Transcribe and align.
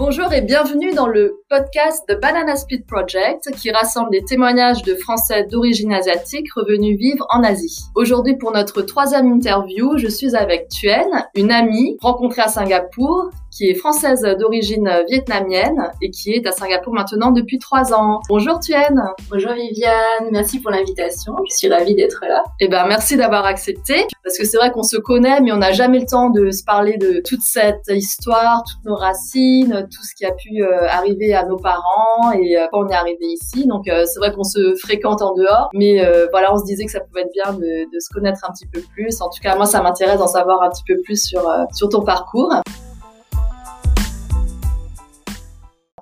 Bonjour 0.00 0.32
et 0.32 0.40
bienvenue 0.40 0.94
dans 0.94 1.08
le 1.08 1.42
podcast 1.50 2.08
de 2.08 2.14
Banana 2.14 2.56
Split 2.56 2.84
Project 2.88 3.50
qui 3.54 3.70
rassemble 3.70 4.10
des 4.10 4.24
témoignages 4.24 4.80
de 4.80 4.94
Français 4.94 5.44
d'origine 5.44 5.92
asiatique 5.92 6.50
revenus 6.54 6.98
vivre 6.98 7.26
en 7.28 7.44
Asie. 7.44 7.84
Aujourd'hui 7.94 8.34
pour 8.38 8.50
notre 8.50 8.80
troisième 8.80 9.30
interview, 9.30 9.98
je 9.98 10.08
suis 10.08 10.34
avec 10.34 10.70
Tuen, 10.70 11.26
une 11.34 11.50
amie 11.50 11.98
rencontrée 12.00 12.40
à 12.40 12.48
Singapour 12.48 13.28
qui 13.50 13.68
est 13.68 13.74
française 13.74 14.22
d'origine 14.38 14.90
vietnamienne 15.08 15.90
et 16.02 16.10
qui 16.10 16.32
est 16.32 16.46
à 16.46 16.52
Singapour 16.52 16.92
maintenant 16.94 17.30
depuis 17.30 17.58
trois 17.58 17.92
ans. 17.92 18.20
Bonjour 18.28 18.60
Tuen. 18.60 18.94
Bonjour 19.30 19.52
Viviane, 19.52 20.30
merci 20.30 20.60
pour 20.60 20.70
l'invitation. 20.70 21.34
Je 21.48 21.54
suis 21.56 21.68
ravie 21.68 21.94
d'être 21.94 22.24
là. 22.28 22.42
Eh 22.60 22.68
ben 22.68 22.86
merci 22.86 23.16
d'avoir 23.16 23.44
accepté 23.46 24.06
parce 24.24 24.38
que 24.38 24.44
c'est 24.44 24.56
vrai 24.56 24.70
qu'on 24.70 24.82
se 24.82 24.96
connaît 24.96 25.40
mais 25.40 25.52
on 25.52 25.58
n'a 25.58 25.72
jamais 25.72 25.98
le 25.98 26.06
temps 26.06 26.30
de 26.30 26.50
se 26.50 26.64
parler 26.64 26.96
de 26.96 27.20
toute 27.24 27.42
cette 27.42 27.88
histoire, 27.88 28.62
toutes 28.64 28.84
nos 28.84 28.96
racines, 28.96 29.86
tout 29.90 30.02
ce 30.02 30.14
qui 30.14 30.24
a 30.24 30.32
pu 30.32 30.62
euh, 30.62 30.88
arriver 30.88 31.34
à 31.34 31.44
nos 31.44 31.56
parents 31.56 32.32
et 32.32 32.56
euh, 32.56 32.66
quand 32.70 32.84
on 32.84 32.88
est 32.88 32.94
arrivé 32.94 33.26
ici. 33.26 33.66
Donc 33.66 33.88
euh, 33.88 34.04
c'est 34.06 34.18
vrai 34.18 34.32
qu'on 34.32 34.44
se 34.44 34.74
fréquente 34.76 35.22
en 35.22 35.34
dehors, 35.34 35.68
mais 35.74 36.00
voilà, 36.30 36.52
on 36.52 36.58
se 36.58 36.64
disait 36.64 36.84
que 36.84 36.90
ça 36.90 37.00
pouvait 37.00 37.22
être 37.22 37.32
bien 37.32 37.52
de, 37.52 37.60
de, 37.60 38.00
se 38.00 38.08
connaître 38.12 38.40
un 38.48 38.52
petit 38.52 38.66
peu 38.66 38.80
plus. 38.94 39.20
En 39.20 39.28
tout 39.28 39.40
cas, 39.42 39.56
moi, 39.56 39.66
ça 39.66 39.82
m'intéresse 39.82 40.18
d'en 40.18 40.26
savoir 40.26 40.62
un 40.62 40.70
petit 40.70 40.84
peu 40.86 40.96
plus 41.02 41.22
sur 41.22 41.42
sur 41.72 41.88
ton 41.88 42.02
parcours. 42.02 42.52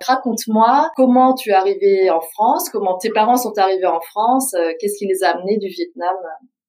Raconte-moi 0.06 0.90
comment 0.96 1.34
tu 1.34 1.50
es 1.50 1.54
arrivé 1.54 2.10
en 2.10 2.20
France, 2.20 2.68
comment 2.70 2.98
tes 2.98 3.10
parents 3.10 3.36
sont 3.36 3.56
arrivés 3.56 3.86
en 3.86 4.00
France, 4.00 4.54
qu'est-ce 4.80 4.98
qui 4.98 5.06
les 5.06 5.22
a 5.24 5.30
amenés 5.30 5.58
du 5.58 5.68
Vietnam 5.68 6.16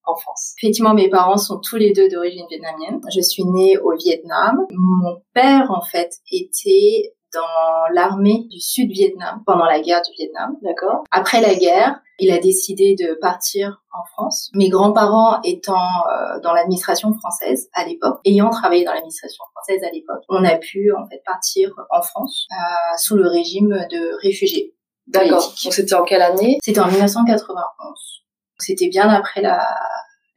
en 0.05 0.15
France? 0.15 0.53
Effectivement, 0.57 0.93
mes 0.93 1.09
parents 1.09 1.38
sont 1.38 1.59
tous 1.59 1.77
les 1.77 1.93
deux 1.93 2.09
d'origine 2.09 2.45
vietnamienne. 2.49 2.99
Je 3.13 3.21
suis 3.21 3.43
née 3.45 3.77
au 3.77 3.93
Vietnam. 3.95 4.65
Mon 4.71 5.21
père, 5.33 5.71
en 5.71 5.81
fait, 5.81 6.11
était 6.31 7.13
dans 7.33 7.94
l'armée 7.94 8.47
du 8.49 8.59
Sud 8.59 8.91
Vietnam 8.91 9.44
pendant 9.45 9.66
la 9.66 9.80
guerre 9.80 10.02
du 10.02 10.11
Vietnam. 10.17 10.55
D'accord? 10.61 11.03
Après 11.11 11.41
la 11.41 11.55
guerre, 11.55 11.99
il 12.19 12.31
a 12.31 12.39
décidé 12.39 12.95
de 12.95 13.17
partir 13.19 13.81
en 13.94 14.03
France. 14.13 14.49
Mes 14.53 14.69
grands-parents 14.69 15.41
étant 15.44 15.75
euh, 15.75 16.39
dans 16.41 16.53
l'administration 16.53 17.13
française 17.13 17.69
à 17.73 17.86
l'époque, 17.86 18.19
ayant 18.25 18.49
travaillé 18.49 18.83
dans 18.83 18.94
l'administration 18.94 19.44
française 19.53 19.83
à 19.83 19.91
l'époque, 19.91 20.23
on 20.30 20.44
a 20.44 20.55
pu 20.58 20.91
en 20.94 21.08
fait 21.08 21.21
partir 21.25 21.71
en 21.89 22.02
France 22.02 22.47
euh, 22.52 22.97
sous 22.97 23.16
le 23.16 23.27
régime 23.27 23.69
de 23.89 24.19
réfugiés. 24.21 24.75
D'accord. 25.08 25.53
Donc 25.64 25.73
c'était 25.73 25.95
en 25.95 26.03
quelle 26.03 26.21
année? 26.21 26.59
C'était 26.64 26.81
en 26.81 26.88
1991. 26.88 28.19
C'était 28.59 28.89
bien 28.89 29.09
après 29.09 29.41
la 29.41 29.66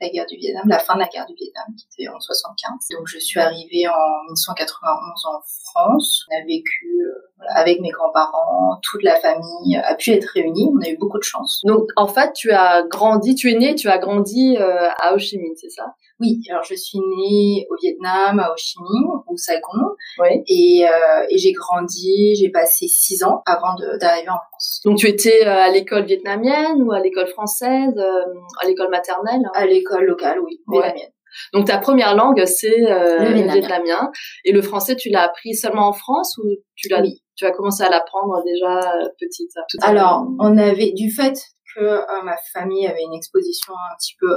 la 0.02 0.10
guerre 0.10 0.26
du 0.26 0.36
Vietnam, 0.36 0.64
la 0.66 0.78
fin 0.78 0.94
de 0.94 1.00
la 1.00 1.06
guerre 1.06 1.26
du 1.26 1.34
Vietnam, 1.34 1.64
qui 1.76 1.86
était 1.92 2.08
en 2.08 2.18
75. 2.18 2.88
Donc 2.96 3.06
je 3.06 3.18
suis 3.18 3.40
arrivée 3.40 3.88
en 3.88 4.24
1991 4.26 5.24
en 5.26 5.40
France. 5.70 6.26
On 6.30 6.36
a 6.36 6.44
vécu 6.44 6.86
euh, 6.86 7.44
avec 7.54 7.80
mes 7.80 7.90
grands-parents, 7.90 8.78
toute 8.82 9.02
la 9.02 9.16
famille 9.16 9.76
a 9.76 9.94
pu 9.94 10.10
être 10.10 10.26
réunie. 10.34 10.70
On 10.74 10.84
a 10.84 10.88
eu 10.88 10.96
beaucoup 10.98 11.18
de 11.18 11.24
chance. 11.24 11.60
Donc 11.64 11.88
en 11.96 12.08
fait, 12.08 12.32
tu 12.34 12.50
as 12.50 12.82
grandi, 12.82 13.34
tu 13.34 13.50
es 13.50 13.58
né, 13.58 13.74
tu 13.74 13.88
as 13.88 13.98
grandi 13.98 14.56
euh, 14.58 14.88
à 14.98 15.14
Ho 15.14 15.18
Chi 15.18 15.38
Minh, 15.38 15.54
c'est 15.56 15.70
ça? 15.70 15.94
Oui, 16.22 16.40
alors 16.48 16.62
je 16.62 16.74
suis 16.74 16.98
née 16.98 17.66
au 17.70 17.76
Vietnam, 17.82 18.38
à 18.38 18.50
Ho 18.50 18.54
Chi 18.56 18.78
Minh, 18.80 19.08
au 19.26 19.36
Saigon, 19.36 19.96
oui. 20.20 20.42
et, 20.46 20.86
euh, 20.86 21.26
et 21.28 21.36
j'ai 21.36 21.52
grandi, 21.52 22.34
j'ai 22.36 22.48
passé 22.48 22.86
six 22.88 23.22
ans 23.24 23.42
avant 23.44 23.74
d'arriver 24.00 24.30
en 24.30 24.40
France. 24.50 24.80
Donc 24.84 24.98
tu 24.98 25.08
étais 25.08 25.44
euh, 25.46 25.50
à 25.50 25.70
l'école 25.70 26.04
vietnamienne 26.04 26.82
ou 26.82 26.92
à 26.92 27.00
l'école 27.00 27.28
française, 27.28 27.92
euh, 27.98 28.24
à 28.62 28.66
l'école 28.66 28.90
maternelle 28.90 29.42
À 29.54 29.66
l'école 29.66 30.04
locale, 30.04 30.38
oui, 30.40 30.60
vietnamienne. 30.68 31.10
Donc 31.52 31.66
ta 31.66 31.78
première 31.78 32.14
langue 32.14 32.44
c'est 32.46 32.90
euh, 32.90 33.18
le 33.30 33.52
vietnamien. 33.52 34.10
et 34.44 34.52
le 34.52 34.62
français 34.62 34.96
tu 34.96 35.08
l'as 35.10 35.22
appris 35.22 35.54
seulement 35.54 35.88
en 35.88 35.92
France 35.92 36.36
ou 36.38 36.42
tu 36.76 36.88
l'as 36.88 37.00
oui. 37.00 37.22
tu 37.36 37.44
as 37.44 37.50
commencé 37.52 37.82
à 37.82 37.88
l'apprendre 37.88 38.42
déjà 38.44 38.78
euh, 38.78 39.08
petite 39.18 39.50
Alors 39.82 40.26
on 40.38 40.58
avait 40.58 40.92
du 40.92 41.10
fait 41.10 41.38
que 41.74 41.80
euh, 41.80 42.22
ma 42.24 42.36
famille 42.52 42.86
avait 42.86 43.02
une 43.02 43.14
exposition 43.14 43.72
un 43.72 43.96
petit 43.96 44.14
peu 44.20 44.30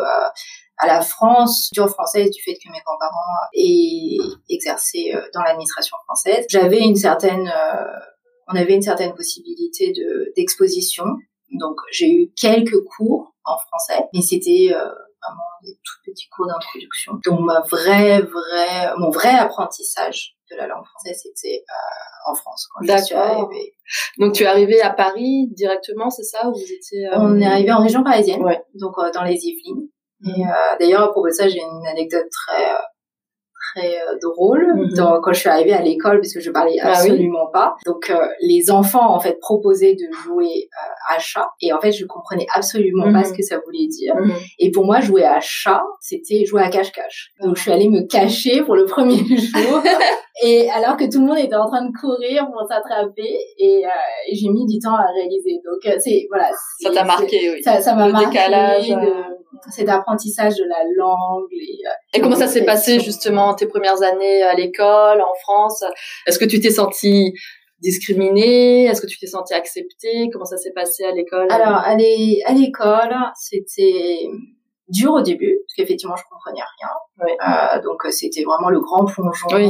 à 0.77 0.87
la 0.87 1.01
France, 1.01 1.69
culture 1.69 1.89
française, 1.89 2.29
du 2.31 2.41
fait 2.41 2.53
que 2.53 2.71
mes 2.71 2.79
grands-parents 2.85 3.49
aient 3.53 4.17
exercé 4.49 5.11
euh, 5.13 5.21
dans 5.33 5.41
l'administration 5.41 5.97
française. 6.05 6.45
J'avais 6.49 6.79
une 6.79 6.95
certaine, 6.95 7.51
on 8.47 8.55
avait 8.55 8.75
une 8.75 8.81
certaine 8.81 9.13
possibilité 9.15 9.93
de 9.93 10.33
d'exposition. 10.35 11.05
Donc 11.59 11.77
j'ai 11.91 12.11
eu 12.11 12.33
quelques 12.35 12.83
cours 12.83 13.33
en 13.45 13.57
français, 13.57 14.05
mais 14.13 14.21
c'était 14.21 14.69
vraiment 14.71 15.43
des 15.63 15.73
tout 15.83 15.95
petits 16.05 16.27
cours 16.29 16.47
d'introduction. 16.47 17.13
Donc 17.25 17.39
ma 17.41 17.61
vraie, 17.61 18.21
vraie, 18.21 18.93
mon 18.97 19.09
vrai 19.09 19.29
apprentissage 19.29 20.35
de 20.51 20.57
la 20.57 20.67
langue 20.67 20.85
française, 20.85 21.19
c'était 21.23 21.63
euh, 21.69 22.31
en 22.31 22.35
France 22.35 22.67
quand 22.73 22.85
je 22.85 23.03
suis 23.03 23.15
arrivée. 23.15 23.75
Donc 24.19 24.33
tu 24.33 24.43
es 24.43 24.45
arrivée 24.45 24.81
à 24.81 24.91
Paris 24.91 25.47
directement, 25.55 26.09
c'est 26.09 26.23
ça, 26.23 26.47
ou 26.47 26.53
vous 26.53 26.71
étiez 26.71 27.07
euh... 27.07 27.17
On 27.17 27.39
est 27.39 27.45
arrivé 27.45 27.71
en 27.71 27.81
région 27.81 28.03
parisienne, 28.03 28.43
ouais. 28.43 28.61
donc 28.75 28.93
euh, 28.97 29.11
dans 29.13 29.23
les 29.23 29.45
Yvelines. 29.45 29.89
Et 30.23 30.29
euh, 30.41 30.77
d'ailleurs 30.79 31.01
à 31.03 31.11
propos 31.11 31.27
de 31.27 31.33
ça, 31.33 31.47
j'ai 31.47 31.59
une 31.59 31.87
anecdote 31.87 32.27
très 32.31 32.63
très 33.73 33.97
euh, 33.99 34.15
drôle 34.21 34.65
Mhm. 34.75 34.93
dans, 34.95 35.19
quand 35.21 35.33
je 35.33 35.39
suis 35.39 35.49
arrivée 35.49 35.73
à 35.73 35.81
l'école 35.81 36.19
parce 36.21 36.33
que 36.33 36.39
je 36.39 36.51
parlais 36.51 36.77
Ah 36.81 36.89
absolument 36.91 37.45
oui. 37.45 37.51
pas. 37.51 37.75
Donc 37.85 38.09
euh, 38.09 38.25
les 38.41 38.69
enfants 38.71 39.13
en 39.13 39.19
fait 39.19 39.37
proposaient 39.39 39.95
de 39.95 40.13
jouer 40.23 40.45
euh, 40.45 41.15
à 41.15 41.19
chat 41.19 41.47
et 41.61 41.73
en 41.73 41.79
fait 41.81 41.91
je 41.91 42.05
comprenais 42.05 42.45
absolument 42.53 43.07
Mhm. 43.07 43.13
pas 43.13 43.23
ce 43.23 43.33
que 43.33 43.41
ça 43.43 43.57
voulait 43.65 43.87
dire. 43.87 44.15
Mhm. 44.15 44.33
Et 44.59 44.71
pour 44.71 44.85
moi 44.85 44.99
jouer 45.01 45.23
à 45.25 45.39
chat 45.41 45.83
c'était 45.99 46.45
jouer 46.45 46.61
à 46.61 46.69
cache-cache. 46.69 47.31
Donc 47.43 47.57
je 47.57 47.61
suis 47.63 47.71
allée 47.71 47.89
me 47.89 48.07
cacher 48.07 48.61
pour 48.63 48.75
le 48.75 48.85
premier 48.85 49.17
jour 49.27 49.81
et 50.43 50.69
alors 50.69 50.97
que 50.97 51.05
tout 51.09 51.21
le 51.21 51.27
monde 51.27 51.37
était 51.37 51.55
en 51.55 51.67
train 51.67 51.85
de 51.85 51.91
courir 51.97 52.45
pour 52.51 52.67
s'attraper 52.67 53.37
et, 53.57 53.85
euh, 53.85 53.89
et 54.29 54.35
j'ai 54.35 54.49
mis 54.49 54.65
du 54.65 54.79
temps 54.79 54.95
à 54.95 55.05
réaliser. 55.13 55.61
Donc 55.63 55.85
euh, 55.85 55.97
c'est 55.99 56.27
voilà. 56.29 56.49
Ça 56.81 56.91
t'a 56.91 57.03
marqué 57.05 57.51
oui. 57.53 57.63
Ça 57.63 57.81
ça 57.81 57.95
m'a 57.95 58.09
marqué. 58.09 58.27
Décalage, 58.27 58.89
de, 58.89 59.13
cet 59.71 59.87
apprentissage 59.87 60.55
de 60.55 60.65
la 60.65 60.83
langue. 60.97 61.47
Les, 61.51 61.79
et 62.13 62.21
comment 62.21 62.35
ça 62.35 62.47
s'est 62.47 62.65
passé 62.65 62.99
justement 62.99 63.53
tes 63.53 63.67
premières 63.67 64.01
années 64.01 64.43
à 64.43 64.55
l'école, 64.55 65.21
en 65.21 65.33
France? 65.41 65.83
Est-ce 66.27 66.37
que 66.37 66.45
tu 66.45 66.59
t'es 66.59 66.71
sentie 66.71 67.33
discriminée? 67.79 68.85
Est-ce 68.85 69.01
que 69.01 69.07
tu 69.07 69.17
t'es 69.17 69.27
sentie 69.27 69.53
acceptée? 69.53 70.29
Comment 70.33 70.45
ça 70.45 70.57
s'est 70.57 70.73
passé 70.73 71.05
à 71.05 71.13
l'école? 71.13 71.47
Alors 71.49 71.77
à 71.77 71.95
l'école, 71.95 73.15
c'était 73.35 74.27
dur 74.87 75.13
au 75.13 75.21
début 75.21 75.57
parce 75.65 75.75
qu'effectivement 75.75 76.15
je 76.15 76.23
comprenais 76.29 76.61
rien. 76.79 76.89
Oui. 77.19 77.31
Euh, 77.47 77.81
donc 77.81 78.03
c'était 78.11 78.43
vraiment 78.43 78.69
le 78.69 78.79
grand 78.79 79.05
plongeon. 79.05 79.47
Oui. 79.53 79.69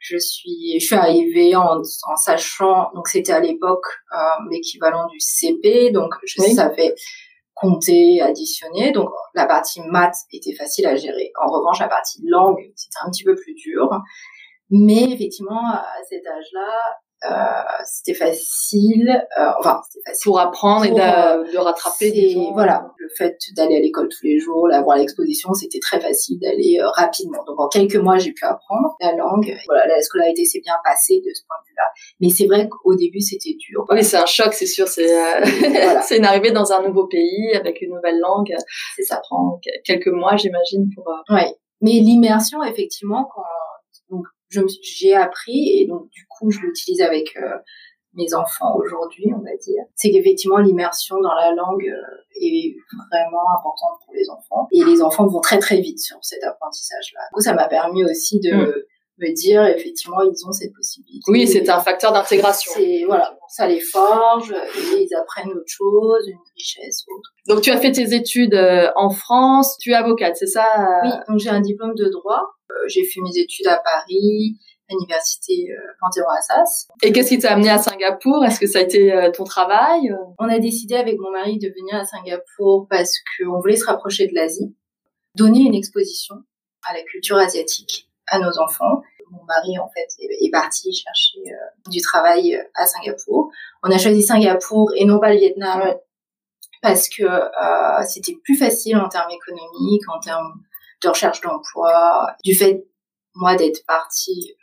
Je 0.00 0.16
suis, 0.16 0.80
je 0.80 0.86
suis 0.86 0.96
arrivée 0.96 1.54
en, 1.54 1.80
en 1.80 2.16
sachant, 2.16 2.90
donc 2.94 3.08
c'était 3.08 3.32
à 3.32 3.40
l'époque 3.40 3.84
euh, 4.16 4.16
l'équivalent 4.50 5.06
du 5.08 5.18
CP, 5.20 5.90
donc 5.90 6.14
je 6.24 6.40
oui. 6.40 6.54
savais 6.54 6.94
compter, 7.54 8.22
additionner. 8.22 8.92
Donc 8.92 9.10
la 9.34 9.44
partie 9.44 9.82
maths 9.82 10.16
était 10.32 10.54
facile 10.54 10.86
à 10.86 10.96
gérer. 10.96 11.32
En 11.42 11.50
revanche, 11.50 11.80
la 11.80 11.88
partie 11.88 12.22
langue, 12.24 12.58
c'était 12.74 12.98
un 13.04 13.10
petit 13.10 13.24
peu 13.24 13.34
plus 13.34 13.54
dur. 13.54 13.90
Mais 14.70 15.10
effectivement, 15.12 15.66
à 15.66 15.84
cet 16.08 16.26
âge-là, 16.26 16.68
euh, 16.68 17.07
c'était 17.84 18.14
facile. 18.14 19.08
Euh, 19.38 19.50
enfin, 19.58 19.80
c'était 19.88 20.10
facile 20.10 20.24
pour 20.24 20.40
apprendre 20.40 20.86
pour, 20.86 20.98
et 20.98 21.00
de, 21.00 21.52
de 21.52 21.58
rattraper. 21.58 22.36
Voilà, 22.52 22.86
le 22.98 23.08
fait 23.16 23.36
d'aller 23.56 23.76
à 23.76 23.80
l'école 23.80 24.08
tous 24.08 24.24
les 24.24 24.38
jours, 24.38 24.68
d'avoir 24.70 24.96
l'exposition, 24.96 25.52
c'était 25.54 25.80
très 25.80 26.00
facile 26.00 26.38
d'aller 26.40 26.78
euh, 26.80 26.88
rapidement. 26.90 27.42
Donc 27.46 27.58
en 27.60 27.68
quelques 27.68 27.96
mois, 27.96 28.18
j'ai 28.18 28.32
pu 28.32 28.44
apprendre 28.44 28.96
la 29.00 29.14
langue. 29.14 29.56
Voilà, 29.66 29.86
la 29.86 30.00
scolarité 30.02 30.44
s'est 30.44 30.60
bien 30.60 30.74
passée 30.84 31.20
de 31.24 31.30
ce 31.34 31.42
point 31.46 31.56
de 31.64 31.68
vue-là. 31.68 31.84
Mais 32.20 32.28
c'est 32.30 32.46
vrai 32.46 32.68
qu'au 32.68 32.94
début, 32.94 33.20
c'était 33.20 33.54
dur. 33.58 33.84
Oui, 33.90 34.04
c'est 34.04 34.16
un 34.16 34.26
choc, 34.26 34.52
c'est 34.54 34.66
sûr. 34.66 34.86
C'est 34.88 35.12
euh, 35.12 35.40
voilà. 35.70 36.02
c'est 36.02 36.18
une 36.18 36.24
arrivée 36.24 36.50
dans 36.52 36.72
un 36.72 36.82
nouveau 36.86 37.06
pays 37.06 37.52
avec 37.54 37.80
une 37.82 37.94
nouvelle 37.94 38.18
langue. 38.20 38.54
Ça. 39.06 39.20
Prend 39.28 39.60
quelques 39.84 40.06
mois, 40.08 40.36
j'imagine, 40.36 40.88
pour. 40.94 41.06
euh, 41.08 41.34
Ouais. 41.34 41.52
Mais 41.80 41.92
l'immersion, 41.92 42.62
effectivement, 42.62 43.28
quand 43.34 43.42
j'ai 44.82 45.14
appris 45.14 45.80
et 45.80 45.86
donc 45.86 46.08
du 46.10 46.26
coup 46.28 46.50
je 46.50 46.60
l'utilise 46.60 47.00
avec 47.00 47.36
euh, 47.36 47.56
mes 48.14 48.34
enfants 48.34 48.76
aujourd'hui 48.76 49.26
on 49.34 49.42
va 49.42 49.56
dire. 49.56 49.84
C'est 49.94 50.10
qu'effectivement 50.10 50.58
l'immersion 50.58 51.20
dans 51.20 51.34
la 51.34 51.52
langue 51.54 51.86
euh, 51.86 52.40
est 52.40 52.74
vraiment 53.10 53.44
importante 53.58 54.00
pour 54.04 54.14
les 54.14 54.28
enfants 54.30 54.68
et 54.72 54.84
les 54.84 55.02
enfants 55.02 55.26
vont 55.26 55.40
très 55.40 55.58
très 55.58 55.80
vite 55.80 56.00
sur 56.00 56.18
cet 56.22 56.42
apprentissage 56.44 57.12
là 57.14 57.20
du 57.30 57.34
coup 57.34 57.40
ça 57.40 57.54
m'a 57.54 57.68
permis 57.68 58.04
aussi 58.04 58.40
de 58.40 58.84
Mm. 59.18 59.24
me 59.26 59.34
dire 59.34 59.64
effectivement 59.66 60.22
ils 60.22 60.46
ont 60.46 60.52
cette 60.52 60.72
possibilité. 60.74 61.24
Oui, 61.30 61.46
c'est 61.46 61.68
un 61.68 61.80
facteur 61.80 62.12
d'intégration. 62.12 62.72
c'est 62.74 63.04
voilà 63.06 63.36
ça 63.48 63.66
les 63.66 63.80
forge 63.80 64.52
et 64.52 65.02
ils 65.02 65.14
apprennent 65.14 65.50
autre 65.50 65.64
chose 65.66 66.28
une 66.28 66.38
richesse 66.56 67.04
autre. 67.14 67.30
Donc 67.48 67.62
tu 67.62 67.70
as 67.70 67.78
fait 67.78 67.92
tes 67.92 68.14
études 68.14 68.54
euh, 68.54 68.90
en 68.96 69.10
France, 69.10 69.76
tu 69.78 69.90
es 69.90 69.94
avocate, 69.94 70.36
c'est 70.36 70.46
ça? 70.46 70.66
Oui 71.02 71.10
donc 71.28 71.38
j'ai 71.38 71.50
un 71.50 71.60
diplôme 71.60 71.94
de 71.94 72.08
droit 72.08 72.42
j'ai 72.88 73.04
fait 73.04 73.20
mes 73.20 73.36
études 73.38 73.66
à 73.66 73.78
Paris 73.78 74.58
à 74.90 74.94
l'université 74.94 75.70
euh, 75.70 75.92
Panthéon-Assas. 76.00 76.88
Et 77.02 77.12
qu'est-ce 77.12 77.28
qui 77.28 77.38
t'a 77.38 77.52
amené 77.52 77.70
à 77.70 77.78
Singapour? 77.78 78.44
Est-ce 78.44 78.58
que 78.58 78.66
ça 78.66 78.78
a 78.78 78.82
été 78.82 79.12
euh, 79.12 79.30
ton 79.30 79.44
travail? 79.44 80.14
On 80.38 80.48
a 80.48 80.58
décidé 80.58 80.94
avec 80.94 81.18
mon 81.18 81.30
mari 81.30 81.58
de 81.58 81.68
venir 81.68 81.96
à 81.96 82.04
Singapour 82.04 82.86
parce 82.88 83.12
qu'on 83.36 83.60
voulait 83.60 83.76
se 83.76 83.84
rapprocher 83.84 84.26
de 84.26 84.34
l'Asie, 84.34 84.74
donner 85.34 85.60
une 85.60 85.74
exposition 85.74 86.36
à 86.88 86.94
la 86.94 87.02
culture 87.02 87.36
asiatique 87.36 88.08
à 88.26 88.38
nos 88.38 88.58
enfants. 88.58 89.02
mon 89.30 89.44
mari 89.44 89.78
en 89.78 89.88
fait 89.88 90.08
est, 90.20 90.50
parti 90.50 90.92
chercher 90.92 91.40
du 91.90 92.00
travail 92.00 92.58
à 92.74 92.86
Singapour. 92.86 93.50
On 93.82 93.90
a 93.90 93.98
choisi 93.98 94.22
Singapour 94.22 94.92
et 94.96 95.04
non 95.04 95.18
pas 95.18 95.32
le 95.32 95.38
Vietnam 95.38 95.94
parce 96.80 97.08
que 97.08 97.24
c'était 98.06 98.36
plus 98.44 98.56
facile 98.56 98.96
en 98.96 99.08
termes 99.08 99.30
économiques, 99.30 100.08
en 100.08 100.20
termes 100.20 100.62
de 101.02 101.08
recherche 101.08 101.40
d'emploi, 101.40 102.34
du 102.44 102.54
fait 102.54 102.86
moi 103.34 103.54
d'être 103.54 103.84
partie 103.86 104.56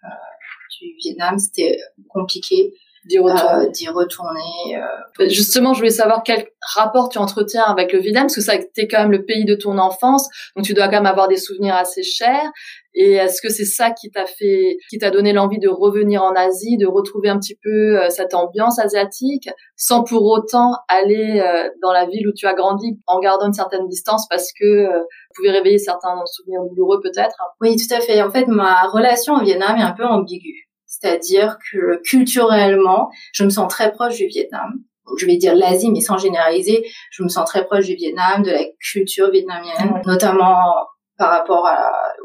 du 0.81 0.95
Vietnam, 0.99 1.37
c'était 1.39 1.77
compliqué 2.09 2.73
d'y 3.05 3.19
retourner. 3.19 3.87
Euh, 3.87 3.91
retourner 3.91 4.77
euh. 4.77 5.29
Justement, 5.29 5.73
je 5.73 5.79
voulais 5.79 5.89
savoir 5.91 6.23
quel 6.23 6.47
rapport 6.75 7.09
tu 7.09 7.17
entretiens 7.17 7.63
avec 7.63 7.93
le 7.93 7.99
Vietnam, 7.99 8.23
parce 8.23 8.35
que 8.35 8.41
ça 8.41 8.53
a 8.53 8.55
été 8.55 8.87
quand 8.87 8.99
même 8.99 9.11
le 9.11 9.25
pays 9.25 9.45
de 9.45 9.55
ton 9.55 9.77
enfance, 9.77 10.27
donc 10.55 10.65
tu 10.65 10.73
dois 10.73 10.85
quand 10.85 10.97
même 10.97 11.05
avoir 11.05 11.27
des 11.27 11.37
souvenirs 11.37 11.75
assez 11.75 12.03
chers. 12.03 12.51
Et 12.97 13.13
est-ce 13.15 13.41
que 13.41 13.49
c'est 13.49 13.65
ça 13.65 13.91
qui 13.91 14.09
t'a 14.09 14.25
fait, 14.25 14.77
qui 14.89 14.97
t'a 14.97 15.11
donné 15.11 15.33
l'envie 15.33 15.59
de 15.59 15.67
revenir 15.67 16.23
en 16.23 16.33
Asie, 16.33 16.77
de 16.77 16.87
retrouver 16.87 17.27
un 17.27 17.37
petit 17.37 17.57
peu 17.61 17.99
euh, 17.99 18.09
cette 18.09 18.33
ambiance 18.33 18.79
asiatique, 18.79 19.49
sans 19.75 20.03
pour 20.03 20.23
autant 20.23 20.71
aller 20.87 21.43
dans 21.81 21.91
la 21.91 22.05
ville 22.05 22.27
où 22.27 22.33
tu 22.33 22.47
as 22.47 22.53
grandi, 22.53 22.97
en 23.05 23.19
gardant 23.19 23.47
une 23.47 23.53
certaine 23.53 23.87
distance, 23.87 24.27
parce 24.29 24.51
que 24.57 24.85
vous 24.85 25.35
pouvez 25.35 25.51
réveiller 25.51 25.77
certains 25.77 26.15
souvenirs 26.25 26.61
douloureux 26.69 27.01
peut-être? 27.01 27.35
Oui, 27.59 27.75
tout 27.75 27.93
à 27.93 27.99
fait. 27.99 28.21
En 28.21 28.31
fait, 28.31 28.47
ma 28.47 28.83
relation 28.87 29.33
au 29.33 29.43
Vietnam 29.43 29.77
est 29.77 29.83
un 29.83 29.91
peu 29.91 30.05
ambiguë. 30.05 30.65
C'est-à-dire 30.99 31.57
que 31.71 32.01
culturellement, 32.03 33.09
je 33.33 33.43
me 33.43 33.49
sens 33.49 33.67
très 33.71 33.91
proche 33.91 34.15
du 34.15 34.27
Vietnam. 34.27 34.73
Je 35.17 35.25
vais 35.25 35.37
dire 35.37 35.55
l'Asie, 35.55 35.91
mais 35.91 36.01
sans 36.01 36.17
généraliser, 36.17 36.83
je 37.11 37.23
me 37.23 37.29
sens 37.29 37.47
très 37.47 37.65
proche 37.65 37.85
du 37.85 37.95
Vietnam, 37.95 38.41
de 38.41 38.51
la 38.51 38.63
culture 38.79 39.29
vietnamienne, 39.29 40.01
notamment 40.05 40.73
par 41.17 41.29
rapport 41.29 41.65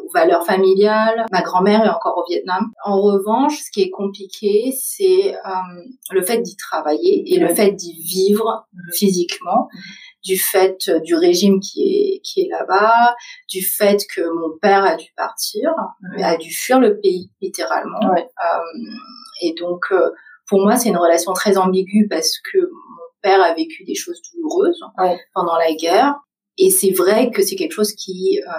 aux 0.03 0.13
valeurs 0.13 0.45
familiales. 0.45 1.27
Ma 1.31 1.43
grand-mère 1.43 1.85
est 1.85 1.89
encore 1.89 2.17
au 2.17 2.25
Vietnam. 2.29 2.71
En 2.85 3.01
revanche, 3.01 3.59
ce 3.59 3.71
qui 3.71 3.83
est 3.83 3.91
compliqué, 3.91 4.73
c'est 4.81 5.35
euh, 5.35 5.83
le 6.11 6.23
fait 6.23 6.39
d'y 6.39 6.57
travailler 6.57 7.23
et 7.33 7.39
le 7.39 7.55
fait 7.55 7.73
d'y 7.73 8.01
vivre 8.03 8.67
physiquement. 8.95 9.69
Du 10.23 10.39
fait 10.39 10.77
euh, 10.89 11.01
du 11.01 11.15
régime 11.15 11.61
qui 11.61 11.83
est 11.83 12.21
qui 12.23 12.43
est 12.43 12.49
là-bas, 12.49 13.15
du 13.49 13.63
fait 13.63 14.03
que 14.15 14.21
mon 14.21 14.59
père 14.61 14.85
a 14.85 14.97
dû 14.97 15.09
partir, 15.17 15.71
a 16.23 16.37
dû 16.37 16.53
fuir 16.53 16.79
le 16.79 17.01
pays 17.01 17.31
littéralement. 17.41 18.15
Euh, 18.15 18.59
et 19.43 19.55
donc 19.59 19.87
euh, 19.93 20.11
pour 20.47 20.61
moi 20.61 20.77
c'est 20.77 20.91
une 20.91 20.99
relation 20.99 21.33
très 21.33 21.57
ambiguë 21.57 22.07
parce 22.09 22.39
que 22.53 22.59
mon 22.59 23.07
père 23.23 23.43
a 23.43 23.55
vécu 23.55 23.85
des 23.85 23.95
choses 23.95 24.21
douloureuses 24.33 24.81
pendant 25.35 25.57
la 25.57 25.73
guerre. 25.75 26.15
Et 26.59 26.71
c'est 26.71 26.91
vrai 26.91 27.31
que 27.31 27.43
c'est 27.43 27.57
quelque 27.57 27.73
chose 27.73 27.93
qui 27.93 28.41
euh, 28.47 28.51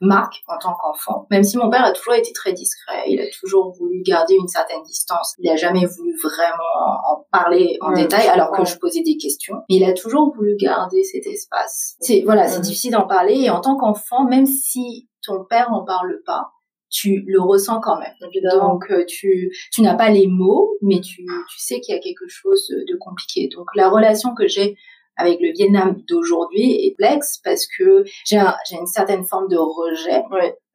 marque 0.00 0.42
en 0.46 0.58
tant 0.58 0.74
qu'enfant. 0.74 1.26
Même 1.30 1.44
si 1.44 1.56
mon 1.56 1.70
père 1.70 1.84
a 1.84 1.92
toujours 1.92 2.14
été 2.14 2.32
très 2.32 2.52
discret, 2.52 3.04
il 3.08 3.20
a 3.20 3.26
toujours 3.40 3.72
voulu 3.78 4.02
garder 4.02 4.34
une 4.34 4.48
certaine 4.48 4.82
distance. 4.82 5.34
Il 5.38 5.50
a 5.50 5.56
jamais 5.56 5.86
voulu 5.86 6.14
vraiment 6.22 7.00
en 7.10 7.26
parler 7.32 7.78
en 7.80 7.92
détail, 7.92 8.28
alors 8.28 8.52
que 8.52 8.64
je 8.64 8.76
posais 8.78 9.02
des 9.02 9.16
questions. 9.16 9.56
Mais 9.68 9.76
il 9.76 9.84
a 9.84 9.92
toujours 9.92 10.34
voulu 10.34 10.56
garder 10.56 11.02
cet 11.02 11.26
espace. 11.26 11.96
C'est 12.00 12.22
voilà, 12.24 12.48
c'est 12.48 12.60
difficile 12.60 12.92
d'en 12.92 13.06
parler. 13.06 13.34
Et 13.34 13.50
en 13.50 13.60
tant 13.60 13.76
qu'enfant, 13.76 14.24
même 14.24 14.46
si 14.46 15.08
ton 15.22 15.44
père 15.44 15.72
en 15.72 15.84
parle 15.84 16.20
pas, 16.24 16.50
tu 16.90 17.22
le 17.26 17.40
ressens 17.40 17.80
quand 17.80 17.98
même. 17.98 18.14
Donc 18.20 18.90
euh, 18.90 19.04
tu 19.06 19.50
tu 19.72 19.82
n'as 19.82 19.94
pas 19.94 20.10
les 20.10 20.26
mots, 20.26 20.76
mais 20.82 21.00
tu 21.00 21.24
tu 21.24 21.58
sais 21.58 21.80
qu'il 21.80 21.94
y 21.94 21.98
a 21.98 22.00
quelque 22.00 22.26
chose 22.28 22.68
de 22.68 22.96
compliqué. 22.98 23.48
Donc 23.54 23.66
la 23.74 23.90
relation 23.90 24.34
que 24.34 24.46
j'ai 24.46 24.76
avec 25.18 25.40
le 25.40 25.52
Vietnam 25.52 25.96
d'aujourd'hui 26.08 26.86
est 26.86 26.92
complexe 26.92 27.38
parce 27.44 27.66
que 27.66 28.04
j'ai 28.24 28.40
j'ai 28.68 28.76
une 28.76 28.86
certaine 28.86 29.24
forme 29.24 29.48
de 29.48 29.56
rejet. 29.56 30.22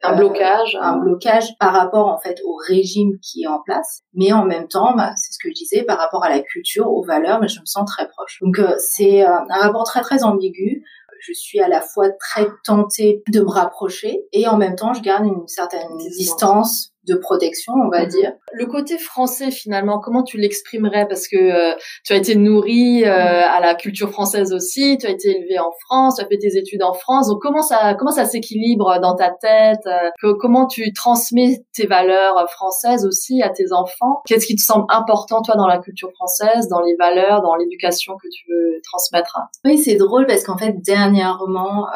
Un 0.05 0.17
blocage. 0.17 0.77
Un 0.81 0.97
blocage 0.97 1.57
par 1.59 1.73
rapport 1.73 2.07
en 2.07 2.19
fait 2.19 2.39
au 2.45 2.55
régime 2.67 3.17
qui 3.21 3.43
est 3.43 3.47
en 3.47 3.61
place, 3.61 4.01
mais 4.13 4.33
en 4.33 4.43
même 4.43 4.67
temps, 4.67 4.93
bah, 4.95 5.13
c'est 5.15 5.31
ce 5.33 5.39
que 5.41 5.49
je 5.49 5.53
disais, 5.53 5.83
par 5.83 5.97
rapport 5.97 6.25
à 6.25 6.29
la 6.29 6.41
culture, 6.41 6.91
aux 6.91 7.03
valeurs, 7.03 7.39
mais 7.39 7.47
je 7.47 7.61
me 7.61 7.65
sens 7.65 7.89
très 7.89 8.07
proche. 8.09 8.39
Donc 8.41 8.59
euh, 8.59 8.75
c'est 8.77 9.23
euh, 9.23 9.29
un 9.49 9.59
rapport 9.61 9.85
très 9.85 10.01
très 10.01 10.23
ambigu 10.23 10.83
je 11.25 11.33
suis 11.33 11.61
à 11.61 11.67
la 11.67 11.81
fois 11.81 12.09
très 12.09 12.47
tentée 12.65 13.23
de 13.31 13.39
me 13.39 13.49
rapprocher 13.49 14.25
et 14.33 14.47
en 14.47 14.57
même 14.57 14.75
temps 14.75 14.93
je 14.93 15.01
garde 15.01 15.25
une 15.25 15.47
certaine 15.47 15.97
distance 15.97 16.92
de 17.07 17.15
protection, 17.15 17.73
on 17.73 17.89
va 17.89 18.03
mhm. 18.03 18.09
dire. 18.09 18.31
Le 18.53 18.65
côté 18.65 18.97
français, 18.97 19.51
finalement, 19.51 19.99
comment 19.99 20.23
tu 20.23 20.37
l'exprimerais? 20.37 21.07
Parce 21.07 21.27
que 21.27 21.37
euh, 21.37 21.75
tu 22.05 22.13
as 22.13 22.17
été 22.17 22.35
nourri 22.35 23.03
euh, 23.03 23.07
mhm. 23.07 23.13
à 23.13 23.59
la 23.59 23.75
culture 23.75 24.09
française 24.11 24.53
aussi, 24.53 24.97
tu 24.97 25.07
as 25.07 25.09
été 25.09 25.29
élevé 25.29 25.59
en 25.59 25.71
France, 25.85 26.15
tu 26.17 26.23
as 26.23 26.27
fait 26.27 26.37
tes 26.37 26.57
études 26.57 26.83
en 26.83 26.93
France. 26.93 27.27
Donc 27.27 27.41
comment 27.41 27.61
ça, 27.61 27.95
comment 27.95 28.11
ça 28.11 28.25
s'équilibre 28.25 28.99
dans 29.01 29.15
ta 29.15 29.31
tête 29.31 29.85
euh, 29.85 30.33
Comment 30.39 30.67
tu 30.67 30.93
transmets 30.93 31.63
tes 31.73 31.87
valeurs 31.87 32.49
françaises 32.51 33.05
aussi 33.05 33.41
à 33.41 33.49
tes 33.49 33.73
enfants? 33.73 34.21
Qu'est-ce 34.25 34.45
qui 34.45 34.55
te 34.55 34.61
semble 34.61 34.85
important, 34.89 35.41
toi, 35.41 35.55
dans 35.55 35.67
la 35.67 35.79
culture 35.79 36.11
française, 36.13 36.67
dans 36.69 36.81
les 36.81 36.95
valeurs, 36.95 37.41
dans 37.41 37.55
l'éducation 37.55 38.13
que 38.15 38.27
tu 38.29 38.45
veux 38.49 38.81
transmettre? 38.83 39.37
Oui, 39.65 39.77
c'est 39.77 39.95
drôle 39.95 40.25
parce 40.25 40.43
qu'en 40.43 40.57
fait, 40.57 40.73
dernièrement, 40.85 41.87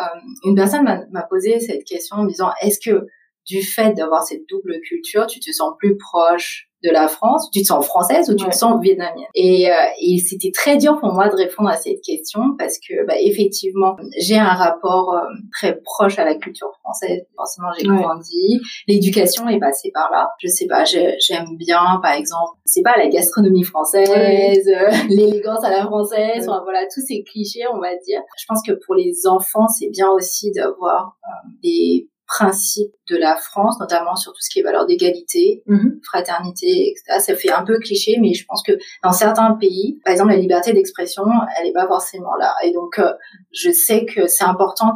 une 0.44 0.56
personne 0.56 0.84
m'a 0.84 1.24
posé 1.24 1.60
cette 1.60 1.84
question 1.84 2.18
en 2.18 2.24
me 2.24 2.30
disant, 2.30 2.50
est-ce 2.62 2.80
que 2.80 3.08
du 3.48 3.62
fait 3.64 3.94
d'avoir 3.94 4.24
cette 4.24 4.48
double 4.50 4.80
culture, 4.82 5.26
tu 5.26 5.40
te 5.40 5.52
sens 5.52 5.74
plus 5.80 5.98
proche 5.98 6.68
de 6.84 6.92
la 6.92 7.08
France, 7.08 7.50
tu 7.52 7.62
te 7.62 7.68
sens 7.68 7.86
française 7.86 8.30
ou 8.30 8.36
tu 8.36 8.46
te 8.46 8.54
sens 8.54 8.80
vietnamienne? 8.82 9.26
Et, 9.34 9.72
euh, 9.72 9.74
et 10.00 10.20
c'était 10.20 10.52
très 10.52 10.78
dur 10.78 11.00
pour 11.00 11.12
moi 11.12 11.28
de 11.28 11.36
répondre 11.36 11.70
à 11.70 11.76
cette 11.76 12.02
question 12.02 12.56
parce 12.58 12.78
que 12.78 13.06
bah, 13.08 13.16
effectivement, 13.20 13.96
j'ai 14.20 14.38
un 14.38 14.54
rapport 14.54 15.16
euh, 15.16 15.22
très 15.52 15.80
proche 15.82 16.20
à 16.20 16.26
la 16.26 16.36
culture 16.36 16.70
française. 16.84 17.26
Forcément, 17.36 17.70
j'ai 17.78 17.88
grandi, 17.88 18.60
l'éducation 18.88 19.48
est 19.50 19.60
passée 19.60 19.90
par 19.92 20.12
là. 20.12 20.30
Je 20.40 20.48
sais 20.48 20.68
pas, 20.68 20.84
j'aime 20.84 21.58
bien, 21.58 22.00
par 22.04 22.14
exemple, 22.14 22.60
c'est 22.66 22.84
pas 22.84 22.96
la 22.98 23.08
gastronomie 23.08 23.64
française, 23.64 24.68
euh, 24.68 24.92
l'élégance 25.10 25.64
à 25.64 25.72
la 25.72 25.86
française, 25.86 26.48
enfin, 26.48 26.62
voilà 26.64 26.86
tous 26.94 27.02
ces 27.02 27.24
clichés, 27.24 27.64
on 27.74 27.80
va 27.80 27.96
dire. 28.06 28.22
Je 28.38 28.46
pense 28.48 28.62
que 28.66 28.74
pour 28.86 28.94
les 28.94 29.26
enfants, 29.26 29.68
c'est 29.68 29.90
bien 29.90 30.10
aussi 30.10 30.52
d'avoir 30.52 31.18
des 31.64 32.08
principes 32.28 32.94
de 33.10 33.16
la 33.16 33.38
France, 33.38 33.80
notamment 33.80 34.16
sur 34.16 34.34
tout 34.34 34.42
ce 34.42 34.50
qui 34.50 34.60
est 34.60 34.64
valeur 34.64 34.86
d'égalité, 34.86 35.64
mhm. 35.66 36.00
fraternité, 36.04 36.92
etc. 36.92 37.20
Ça 37.20 37.36
fait 37.36 37.52
un 37.52 37.64
peu 37.64 37.80
cliché, 37.80 38.18
mais 38.22 38.34
je 38.34 38.46
pense 38.46 38.62
que 38.64 38.74
dans 39.04 39.14
certains 39.14 39.54
pays, 39.54 40.00
par 40.04 40.12
exemple, 40.12 40.32
la 40.32 40.38
liberté 40.38 40.74
d'expression, 40.74 41.24
elle 41.58 41.68
n'est 41.68 41.74
pas 41.74 41.88
forcément 41.88 42.36
là. 42.40 42.54
Et 42.64 42.72
donc, 42.72 43.00
euh, 43.00 43.14
je 43.52 43.72
sais 43.72 44.06
que 44.06 44.28
c'est 44.28 44.44
important 44.44 44.94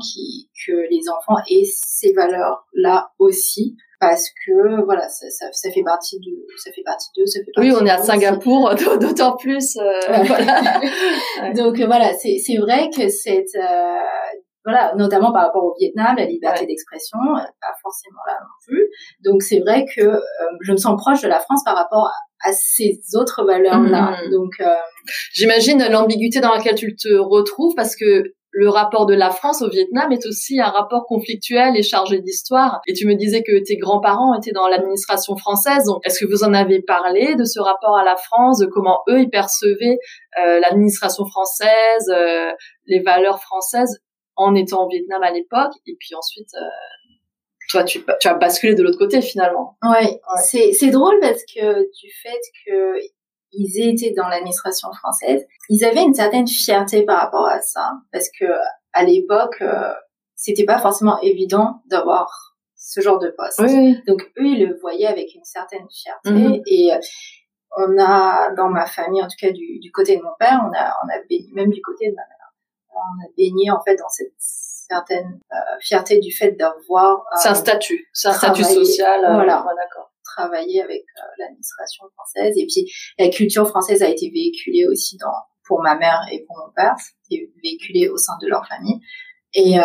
que 0.68 0.74
les 0.90 1.02
enfants 1.10 1.42
aient 1.50 1.66
ces 1.66 2.14
valeurs-là 2.14 3.12
aussi 3.18 3.78
parce 4.00 4.30
que 4.30 4.84
voilà 4.84 5.08
ça, 5.08 5.30
ça, 5.30 5.46
ça, 5.52 5.70
fait 5.72 5.84
partie 5.84 6.18
de 6.20 6.32
ça 6.58 6.72
fait 6.72 6.82
partie 6.84 7.10
d'eux 7.16 7.26
ça 7.28 7.40
fait 7.40 7.52
oui 7.62 7.72
on 7.72 7.86
est 7.86 7.92
à 7.92 8.02
Singapour 8.02 8.74
d'autant 9.00 9.38
plus 9.38 9.78
euh, 9.78 10.24
voilà. 10.24 10.82
donc 11.56 11.78
voilà 11.78 12.12
c'est 12.16 12.40
c'est 12.40 12.58
vrai 12.58 12.90
que 12.90 13.10
cette 13.10 13.56
euh, 13.56 14.00
voilà, 14.64 14.94
notamment 14.96 15.32
par 15.32 15.44
rapport 15.46 15.64
au 15.64 15.76
Vietnam, 15.80 16.16
la 16.18 16.26
liberté 16.26 16.66
d'expression, 16.66 17.18
euh, 17.20 17.42
pas 17.62 17.74
forcément 17.82 18.20
là 18.28 18.38
non 18.42 18.48
plus. 18.68 18.90
Donc 19.24 19.42
c'est 19.42 19.60
vrai 19.60 19.86
que 19.96 20.02
euh, 20.02 20.20
je 20.62 20.72
me 20.72 20.78
sens 20.78 21.00
proche 21.02 21.22
de 21.22 21.28
la 21.28 21.40
France 21.40 21.64
par 21.66 21.76
rapport 21.76 22.08
à, 22.44 22.52
ces 22.54 23.00
autres 23.14 23.44
valeurs-là. 23.44 24.18
Mmh. 24.26 24.32
Donc 24.32 24.54
euh, 24.62 24.66
j'imagine 25.34 25.84
l'ambiguïté 25.90 26.40
dans 26.42 26.54
laquelle 26.54 26.76
tu 26.76 26.96
te 26.96 27.14
retrouves 27.14 27.76
parce 27.76 27.96
que 27.96 28.34
le 28.54 28.68
rapport 28.68 29.06
de 29.06 29.14
la 29.14 29.30
France 29.30 29.62
au 29.62 29.70
Vietnam 29.70 30.12
est 30.12 30.26
aussi 30.26 30.60
un 30.60 30.70
rapport 30.70 31.06
conflictuel 31.06 31.78
et 31.78 31.84
chargé 31.84 32.20
d'histoire. 32.20 32.82
Et 32.88 32.94
tu 32.94 33.08
me 33.08 33.14
disais 33.14 33.44
que 33.44 33.64
tes 33.64 33.78
grands-parents 33.78 34.34
étaient 34.34 34.52
dans 34.52 34.68
l'administration 34.68 35.38
française. 35.38 35.86
Donc, 35.86 36.02
est-ce 36.04 36.20
que 36.20 36.30
vous 36.30 36.44
en 36.44 36.54
avez 36.54 36.82
parlé 36.82 37.36
de 37.36 37.46
ce 37.46 37.62
rapport 37.62 37.96
à 37.96 38.04
la 38.04 38.18
France, 38.18 38.60
de 38.60 38.66
comment 38.66 39.00
eux 39.08 39.22
ils 39.22 39.30
percevaient 39.30 40.00
l'administration 40.36 41.26
française, 41.26 42.12
les 42.88 43.00
valeurs 43.00 43.40
françaises 43.40 44.02
en 44.42 44.56
étant 44.56 44.86
au 44.86 44.90
Vietnam 44.90 45.22
à 45.24 45.32
l'époque, 45.32 45.74
et 45.86 45.96
puis 46.00 46.16
ensuite, 46.16 46.50
euh, 46.56 46.66
toi, 47.70 47.84
tu, 47.84 48.04
tu 48.20 48.28
as 48.28 48.34
basculé 48.34 48.76
de 48.76 48.84
l'autre 48.84 48.98
côté 48.98 49.22
finalement. 49.22 49.78
Ouais, 49.84 50.20
c'est 50.44 50.74
c'est 50.74 50.90
drôle 50.90 51.20
parce 51.22 51.44
que 51.46 51.82
du 51.82 52.12
fait 52.22 52.42
que 52.66 53.00
ils 53.54 53.82
étaient 53.82 54.14
dans 54.16 54.28
l'administration 54.28 54.90
française, 54.94 55.46
ils 55.70 55.84
avaient 55.84 56.04
une 56.04 56.14
certaine 56.14 56.48
fierté 56.48 57.04
par 57.04 57.20
rapport 57.20 57.48
à 57.48 57.62
ça, 57.62 57.94
parce 58.12 58.30
que 58.30 58.46
à 58.94 59.04
l'époque, 59.04 59.58
euh, 59.62 59.94
c'était 60.36 60.66
pas 60.66 60.80
forcément 60.80 61.20
évident 61.22 61.82
d'avoir 61.86 62.56
ce 62.76 63.00
genre 63.00 63.20
de 63.20 63.30
poste. 63.30 63.62
Donc 64.08 64.24
eux, 64.38 64.46
ils 64.46 64.66
le 64.66 64.78
voyaient 64.80 65.08
avec 65.08 65.36
une 65.36 65.44
certaine 65.44 65.86
fierté 65.90 66.32
mhm. 66.32 66.62
et 66.66 66.94
euh, 66.94 66.98
on 67.78 67.98
a 68.00 68.54
dans 68.56 68.70
ma 68.70 68.86
famille, 68.86 69.22
en 69.22 69.28
tout 69.28 69.38
cas 69.40 69.52
du, 69.52 69.80
du 69.80 69.92
côté 69.92 70.18
de 70.18 70.22
mon 70.22 70.34
père, 70.40 70.60
on 70.66 70.74
a 70.74 70.94
on 71.04 71.10
a 71.10 71.22
même 71.54 71.70
du 71.70 71.82
côté 71.82 72.10
de 72.10 72.16
ma 72.16 72.24
mère 72.24 72.41
on 72.94 73.26
a 73.26 73.30
baigné 73.38 73.72
en 73.72 73.82
fait 73.82 73.96
dans 73.96 74.10
cette 74.10 74.34
certaine 74.92 75.40
euh, 75.52 75.56
fierté 75.80 76.20
du 76.20 76.32
fait 76.32 76.52
d'avoir. 76.52 77.20
Euh, 77.20 77.38
c'est 77.42 77.50
un 77.50 77.56
statut, 77.56 78.10
c'est 78.14 78.28
un 78.28 78.34
statut 78.34 78.64
social. 78.64 79.24
Euh, 79.24 79.34
voilà, 79.34 79.66
d'accord. 79.76 80.12
Travailler 80.24 80.82
avec 80.82 81.04
l'administration 81.38 82.06
française 82.16 82.54
et 82.58 82.66
puis 82.66 82.90
la 83.20 83.30
culture 83.30 83.68
française 83.68 84.02
a 84.02 84.08
été 84.08 84.30
véhiculée 84.30 84.88
aussi 84.88 85.18
dans 85.18 85.34
pour 85.66 85.82
ma 85.82 85.96
mère 85.96 86.22
et 86.32 86.44
pour 86.46 86.58
mon 86.58 86.72
père, 86.74 86.96
c'était 87.24 87.50
véhiculé 87.62 88.10
au 88.10 88.18
sein 88.18 88.34
de 88.42 88.48
leur 88.48 88.66
famille. 88.66 89.00
Et 89.54 89.76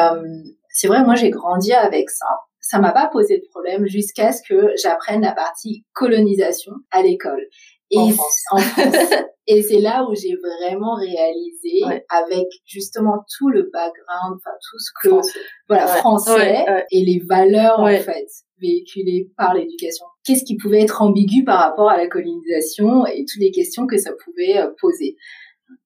c'est 0.70 0.86
vrai, 0.86 1.02
moi 1.02 1.16
j'ai 1.16 1.30
grandi 1.30 1.72
avec 1.72 2.10
ça. 2.10 2.26
ça 2.60 2.78
m'a 2.78 2.92
pas 2.92 3.08
posé 3.08 3.38
de 3.38 3.46
problème 3.50 3.86
jusqu'à 3.86 4.32
ce 4.32 4.40
que 4.48 4.72
j'apprenne 4.80 5.22
la 5.22 5.32
partie 5.32 5.84
colonisation 5.92 6.72
à 6.92 7.02
l'école. 7.02 7.44
Et 7.90 7.98
en 7.98 8.08
France. 8.10 8.42
En 8.50 8.58
France. 8.58 8.84
et 9.46 9.62
c'est 9.62 9.80
là 9.80 10.06
où 10.08 10.14
j'ai 10.14 10.34
vraiment 10.34 10.94
réalisé, 10.94 11.82
avec 12.08 12.46
justement 12.64 13.24
tout 13.38 13.48
le 13.48 13.70
background, 13.72 14.38
enfin 14.38 14.56
tout 14.70 14.78
ce 14.78 14.90
que 15.02 15.08
français. 15.10 15.38
voilà 15.68 15.86
français 15.86 16.64
et 16.90 17.04
les 17.04 17.20
valeurs 17.24 17.80
en 17.80 17.96
fait 17.98 18.26
véhiculées 18.60 19.30
par 19.36 19.54
l'éducation. 19.54 20.06
Qu'est-ce 20.24 20.44
qui 20.44 20.56
pouvait 20.56 20.82
être 20.82 21.02
ambigu 21.02 21.44
par 21.44 21.58
rapport 21.58 21.90
à 21.90 21.96
la 21.96 22.06
colonisation 22.08 23.06
et 23.06 23.24
toutes 23.24 23.40
les 23.40 23.50
questions 23.50 23.86
que 23.86 23.98
ça 23.98 24.12
pouvait 24.24 24.58
euh, 24.58 24.70
poser. 24.80 25.16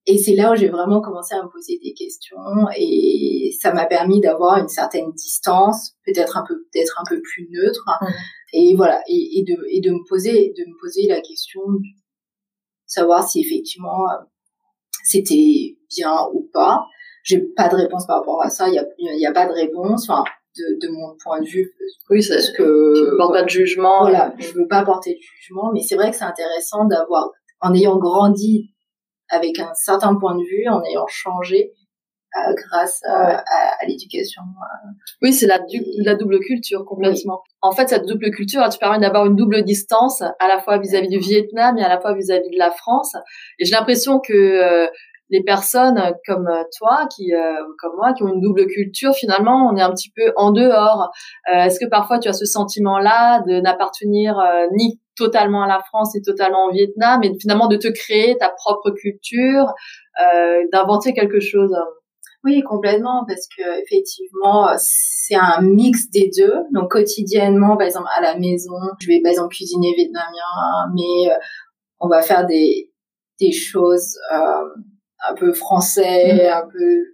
Et 0.05 0.17
c'est 0.17 0.35
là 0.35 0.51
où 0.51 0.55
j'ai 0.55 0.69
vraiment 0.69 1.01
commencé 1.01 1.35
à 1.35 1.43
me 1.43 1.49
poser 1.49 1.79
des 1.83 1.93
questions 1.93 2.37
et 2.75 3.55
ça 3.61 3.73
m'a 3.73 3.85
permis 3.85 4.19
d'avoir 4.19 4.57
une 4.57 4.67
certaine 4.67 5.11
distance, 5.11 5.93
peut-être 6.05 6.37
un 6.37 6.43
peu, 6.47 6.55
peut-être 6.71 6.99
un 6.99 7.03
peu 7.07 7.21
plus 7.21 7.47
neutre. 7.51 7.85
Et 8.53 8.75
voilà, 8.75 9.01
et, 9.07 9.39
et, 9.39 9.43
de, 9.43 9.57
et 9.69 9.79
de 9.79 9.91
me 9.91 10.07
poser, 10.09 10.53
de 10.57 10.63
me 10.63 10.79
poser 10.79 11.07
la 11.07 11.21
question 11.21 11.61
de 11.67 11.79
savoir 12.85 13.27
si 13.27 13.41
effectivement 13.41 14.09
euh, 14.09 14.23
c'était 15.03 15.77
bien 15.95 16.15
ou 16.33 16.49
pas. 16.51 16.85
J'ai 17.23 17.39
pas 17.39 17.69
de 17.69 17.75
réponse 17.75 18.07
par 18.07 18.17
rapport 18.17 18.43
à 18.43 18.49
ça. 18.49 18.67
Il 18.67 18.73
y 18.73 18.79
a, 18.79 18.85
il 18.97 19.19
y 19.19 19.25
a 19.25 19.31
pas 19.31 19.47
de 19.47 19.53
réponse. 19.53 20.09
Enfin, 20.09 20.23
de, 20.57 20.85
de 20.85 20.91
mon 20.91 21.15
point 21.23 21.39
de 21.41 21.47
vue. 21.47 21.71
Oui, 22.09 22.21
c'est 22.21 22.41
ce 22.41 22.51
que 22.51 23.09
tu 23.11 23.17
portes 23.17 23.33
pas 23.33 23.43
de 23.43 23.49
jugement. 23.49 24.01
Voilà, 24.01 24.33
je 24.37 24.51
veux 24.53 24.67
pas 24.67 24.83
porter 24.83 25.13
de 25.13 25.19
jugement, 25.19 25.71
mais 25.73 25.81
c'est 25.81 25.95
vrai 25.95 26.11
que 26.11 26.17
c'est 26.17 26.25
intéressant 26.25 26.85
d'avoir, 26.85 27.29
en 27.61 27.73
ayant 27.73 27.97
grandi 27.97 28.70
avec 29.31 29.59
un 29.59 29.73
certain 29.73 30.15
point 30.15 30.35
de 30.35 30.43
vue, 30.43 30.67
en 30.69 30.83
ayant 30.83 31.07
changé 31.07 31.73
euh, 32.37 32.53
grâce 32.55 33.01
à, 33.03 33.39
à, 33.39 33.85
l'éducation. 33.85 34.41
Euh. 34.43 34.87
Oui, 35.21 35.33
c'est 35.33 35.47
la, 35.47 35.59
la 36.05 36.15
double 36.15 36.39
culture 36.39 36.85
complètement. 36.85 37.41
En 37.61 37.73
fait, 37.73 37.89
cette 37.89 38.05
double 38.05 38.31
culture, 38.31 38.61
elle 38.63 38.71
te 38.71 38.77
permet 38.77 38.99
d'avoir 38.99 39.25
une 39.25 39.35
double 39.35 39.63
distance 39.63 40.21
à 40.21 40.47
la 40.47 40.59
fois 40.59 40.77
vis-à-vis 40.77 41.09
du 41.09 41.17
Vietnam 41.17 41.77
et 41.77 41.83
à 41.83 41.89
la 41.89 41.99
fois 41.99 42.13
vis-à-vis 42.13 42.49
de 42.49 42.57
la 42.57 42.71
France. 42.71 43.17
Et 43.59 43.65
j'ai 43.65 43.73
l'impression 43.73 44.21
que 44.21 44.31
euh, 44.31 44.87
les 45.29 45.43
personnes 45.43 46.01
comme 46.25 46.47
toi, 46.77 47.05
qui 47.13 47.33
comme 47.79 47.95
moi, 47.97 48.13
qui 48.13 48.23
ont 48.23 48.29
une 48.29 48.39
double 48.39 48.65
culture, 48.67 49.13
finalement, 49.13 49.69
on 49.69 49.75
est 49.75 49.81
un 49.81 49.91
petit 49.91 50.11
peu 50.15 50.31
en 50.37 50.51
dehors. 50.51 51.09
Est-ce 51.51 51.81
que 51.81 51.89
parfois 51.89 52.19
tu 52.19 52.29
as 52.29 52.33
ce 52.33 52.45
sentiment-là 52.45 53.41
de 53.47 53.59
n'appartenir 53.59 54.37
ni 54.73 55.00
totalement 55.15 55.63
à 55.63 55.67
la 55.67 55.81
France 55.87 56.15
et 56.15 56.21
totalement 56.21 56.65
au 56.65 56.71
Vietnam, 56.71 57.21
et 57.23 57.31
finalement 57.39 57.67
de 57.67 57.77
te 57.77 57.87
créer 57.87 58.37
ta 58.37 58.49
propre 58.49 58.91
culture, 58.91 59.65
euh, 60.21 60.63
d'inventer 60.71 61.13
quelque 61.13 61.39
chose. 61.39 61.75
Oui, 62.43 62.61
complètement, 62.63 63.23
parce 63.27 63.47
que 63.55 63.81
effectivement, 63.83 64.69
c'est 64.77 65.35
un 65.35 65.61
mix 65.61 66.09
des 66.09 66.31
deux. 66.35 66.55
Donc 66.73 66.91
quotidiennement, 66.91 67.77
par 67.77 67.85
exemple, 67.85 68.07
à 68.17 68.21
la 68.21 68.37
maison, 68.37 68.73
je 68.99 69.07
vais 69.07 69.21
par 69.21 69.31
exemple 69.31 69.53
cuisiner 69.53 69.93
vietnamien, 69.95 70.91
mais 70.95 71.31
euh, 71.31 71.37
on 71.99 72.07
va 72.07 72.21
faire 72.21 72.47
des 72.47 72.91
des 73.39 73.51
choses 73.51 74.17
euh, 74.33 74.81
un 75.29 75.35
peu 75.35 75.53
français, 75.53 76.45
mm. 76.45 76.53
un 76.53 76.67
peu 76.71 77.11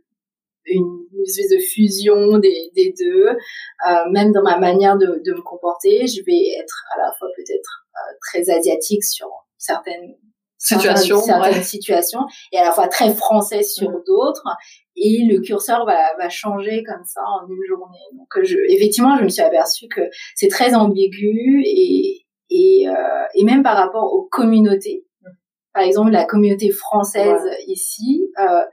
une, 0.66 1.08
espèce 1.26 1.50
de 1.50 1.60
fusion 1.60 2.38
des, 2.38 2.72
des 2.76 2.94
deux. 2.98 3.28
Euh, 3.30 4.10
même 4.12 4.32
dans 4.32 4.44
ma 4.44 4.60
manière 4.60 4.98
de, 4.98 5.22
de 5.26 5.34
me 5.34 5.42
comporter, 5.42 6.06
je 6.08 6.22
vais 6.26 6.60
être 6.60 6.84
à 6.96 7.00
la 7.00 7.12
fois 7.18 7.28
peut-être 7.36 7.87
très 8.22 8.50
asiatique 8.50 9.04
sur 9.04 9.28
certaines 9.58 10.16
situations, 10.58 11.22
certaines, 11.22 11.64
situations, 11.64 12.22
et 12.52 12.58
à 12.58 12.64
la 12.64 12.72
fois 12.72 12.88
très 12.88 13.14
français 13.14 13.64
sur 13.64 13.92
mm. 13.92 14.04
d'autres. 14.06 14.48
Et 14.96 15.24
le 15.30 15.40
curseur 15.42 15.86
va, 15.86 16.16
va 16.18 16.30
changer 16.30 16.84
comme 16.84 17.04
ça 17.06 17.22
en 17.22 17.48
une 17.48 17.64
journée. 17.68 18.00
Donc, 18.14 18.44
je, 18.44 18.58
effectivement, 18.70 19.16
je 19.18 19.24
me 19.24 19.30
suis 19.30 19.44
aperçue 19.44 19.88
que 19.88 20.02
c'est 20.36 20.48
très 20.48 20.74
ambigu 20.74 21.62
et 21.66 22.24
et, 22.50 22.88
euh, 22.88 23.26
et 23.34 23.44
même 23.44 23.64
par 23.64 23.78
rapport 23.78 24.14
aux 24.14 24.24
communautés. 24.24 25.06
Mm. 25.22 25.30
Par 25.74 25.84
exemple, 25.84 26.12
la 26.12 26.26
communauté 26.26 26.72
française 26.72 27.42
ici, 27.68 28.32
euh, 28.40 28.64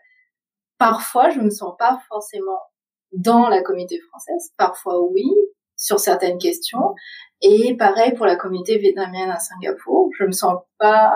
parfois, 0.79 1.31
je 1.31 1.41
me 1.41 1.51
sens 1.51 1.75
pas 1.79 2.01
forcément 2.09 2.61
dans 3.13 3.49
la 3.49 3.63
communauté 3.63 3.99
française. 4.09 4.53
Parfois, 4.57 5.03
oui, 5.03 5.27
sur 5.85 6.01
certaines 6.01 6.39
questions. 6.39 6.95
Et 7.43 7.77
pareil 7.77 8.15
pour 8.15 8.25
la 8.25 8.37
communauté 8.37 8.79
vietnamienne 8.79 9.31
à 9.31 9.39
Singapour. 9.39 10.09
Je 10.19 10.25
me 10.25 10.33
sens 10.33 10.55
pas 10.79 11.13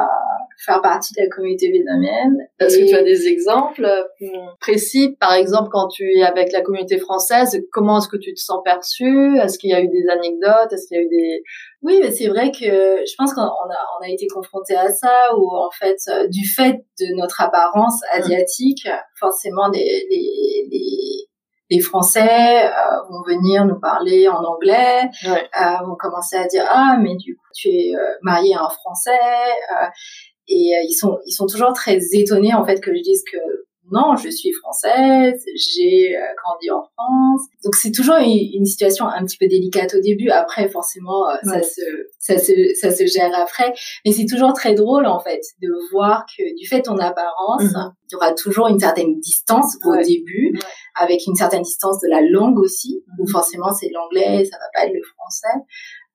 faire 0.63 0.83
partie 0.83 1.15
de 1.15 1.23
la 1.23 1.29
communauté 1.29 1.71
vietnamienne. 1.71 2.37
Est-ce 2.59 2.79
que 2.79 2.89
tu 2.89 2.95
as 2.95 3.03
des 3.03 3.29
exemples 3.29 3.87
euh, 3.87 4.27
précis? 4.61 5.17
Par 5.21 5.33
exemple, 5.33 5.71
quand 5.73 5.89
tu 5.89 6.05
es 6.19 6.23
avec 6.23 6.53
la 6.53 6.61
communauté 6.61 6.99
française, 6.99 7.59
comment 7.73 7.99
est-ce 7.99 8.09
que 8.09 8.19
tu 8.19 8.35
te 8.35 8.41
sens 8.41 8.61
perçu 8.63 9.39
Est-ce 9.39 9.59
qu'il 9.59 9.71
y 9.71 9.75
a 9.75 9.81
eu 9.81 9.89
des 9.89 10.07
anecdotes? 10.11 10.71
Est-ce 10.73 10.89
qu'il 10.89 10.99
y 10.99 11.01
a 11.01 11.03
eu 11.05 11.09
des... 11.09 11.43
Oui, 11.81 12.01
mais 12.03 12.11
c'est 12.11 12.29
vrai 12.29 12.51
que 12.51 12.67
je 12.67 13.15
pense 13.17 13.33
qu'on 13.33 13.41
a, 13.41 13.87
on 14.01 14.05
a 14.05 14.09
été 14.11 14.27
confronté 14.27 14.75
à 14.75 14.91
ça, 14.91 15.35
où 15.35 15.49
en 15.49 15.71
fait, 15.71 15.97
euh, 16.09 16.27
du 16.27 16.47
fait 16.47 16.85
de 17.01 17.17
notre 17.17 17.41
apparence 17.41 18.01
asiatique, 18.13 18.87
forcément, 19.19 19.69
les, 19.69 20.07
les, 20.11 20.69
les 20.71 21.28
les 21.71 21.81
Français 21.81 22.65
euh, 22.65 22.71
vont 23.11 23.23
venir 23.27 23.65
nous 23.67 23.79
parler 23.79 24.29
en 24.29 24.43
anglais, 24.43 25.11
euh, 25.27 25.87
vont 25.87 25.97
commencer 25.97 26.37
à 26.37 26.47
dire 26.47 26.65
ah 26.71 26.97
mais 27.01 27.17
du 27.17 27.37
coup 27.37 27.47
tu 27.55 27.69
es 27.69 27.95
euh, 27.95 28.01
marié 28.23 28.55
à 28.55 28.65
un 28.65 28.71
Français 28.71 29.19
et 30.49 30.73
ils 30.85 30.95
sont 30.99 31.19
ils 31.27 31.33
sont 31.33 31.47
toujours 31.47 31.73
très 31.73 31.99
étonnés 32.13 32.55
en 32.55 32.65
fait 32.65 32.81
que 32.81 32.95
je 32.95 33.03
dise 33.03 33.23
que 33.31 33.39
non, 33.91 34.17
je 34.17 34.29
suis 34.29 34.53
française, 34.53 35.43
j'ai 35.55 36.17
euh, 36.17 36.21
grandi 36.43 36.71
en 36.71 36.83
France. 36.95 37.43
Donc 37.65 37.75
c'est 37.75 37.93
toujours 37.93 38.17
une, 38.17 38.65
situation 38.65 39.07
un 39.07 39.25
petit 39.25 39.39
peu 39.39 39.47
délicate 39.47 39.95
au 39.95 40.01
début. 40.01 40.29
Après, 40.31 40.69
forcément, 40.69 41.29
euh, 41.29 41.37
ça 41.43 41.63
se 41.63 41.81
ça 42.19 42.39
se 42.39 42.53
ça 42.75 42.91
se 42.91 43.07
gère 43.07 43.33
après. 43.35 43.73
Mais 44.05 44.13
c'est 44.13 44.27
toujours 44.27 44.53
très 44.53 44.75
drôle 44.75 45.07
en 45.07 45.21
fait 45.21 45.41
de 45.63 45.69
voir 45.91 46.27
que 46.37 46.43
du 46.59 46.67
fait 46.67 46.79
de 46.79 46.83
ton 46.83 46.99
apparence, 46.99 47.63
mhm. 47.63 47.93
il 48.09 48.13
y 48.13 48.17
aura 48.17 48.33
toujours 48.33 48.69
une 48.69 48.79
certaine 48.79 49.19
distance 49.21 49.77
au 49.85 49.97
début, 49.97 50.59
avec 50.95 51.27
une 51.27 51.35
certaine 51.35 51.63
distance 51.63 52.01
de 52.01 52.09
la 52.09 52.21
langue 52.21 52.59
aussi. 52.59 53.03
Où 53.19 53.25
mhm. 53.25 53.29
forcément 53.29 53.73
c'est 53.73 53.91
l'anglais, 53.93 54.45
ça 54.45 54.59
va 54.59 54.67
pas 54.75 54.87
être 54.87 54.95
le 54.95 55.03
français. 55.03 55.65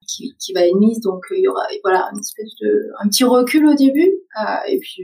Qui, 0.06 0.36
qui 0.38 0.52
va 0.52 0.60
être 0.66 0.76
mise 0.76 1.00
donc 1.00 1.22
il 1.30 1.40
y 1.40 1.48
aura 1.48 1.62
voilà 1.82 2.10
une 2.12 2.20
espèce 2.20 2.50
de 2.60 2.90
un 3.00 3.08
petit 3.08 3.24
recul 3.24 3.66
au 3.66 3.72
début 3.72 4.12
euh, 4.38 4.56
et 4.68 4.78
puis 4.78 5.02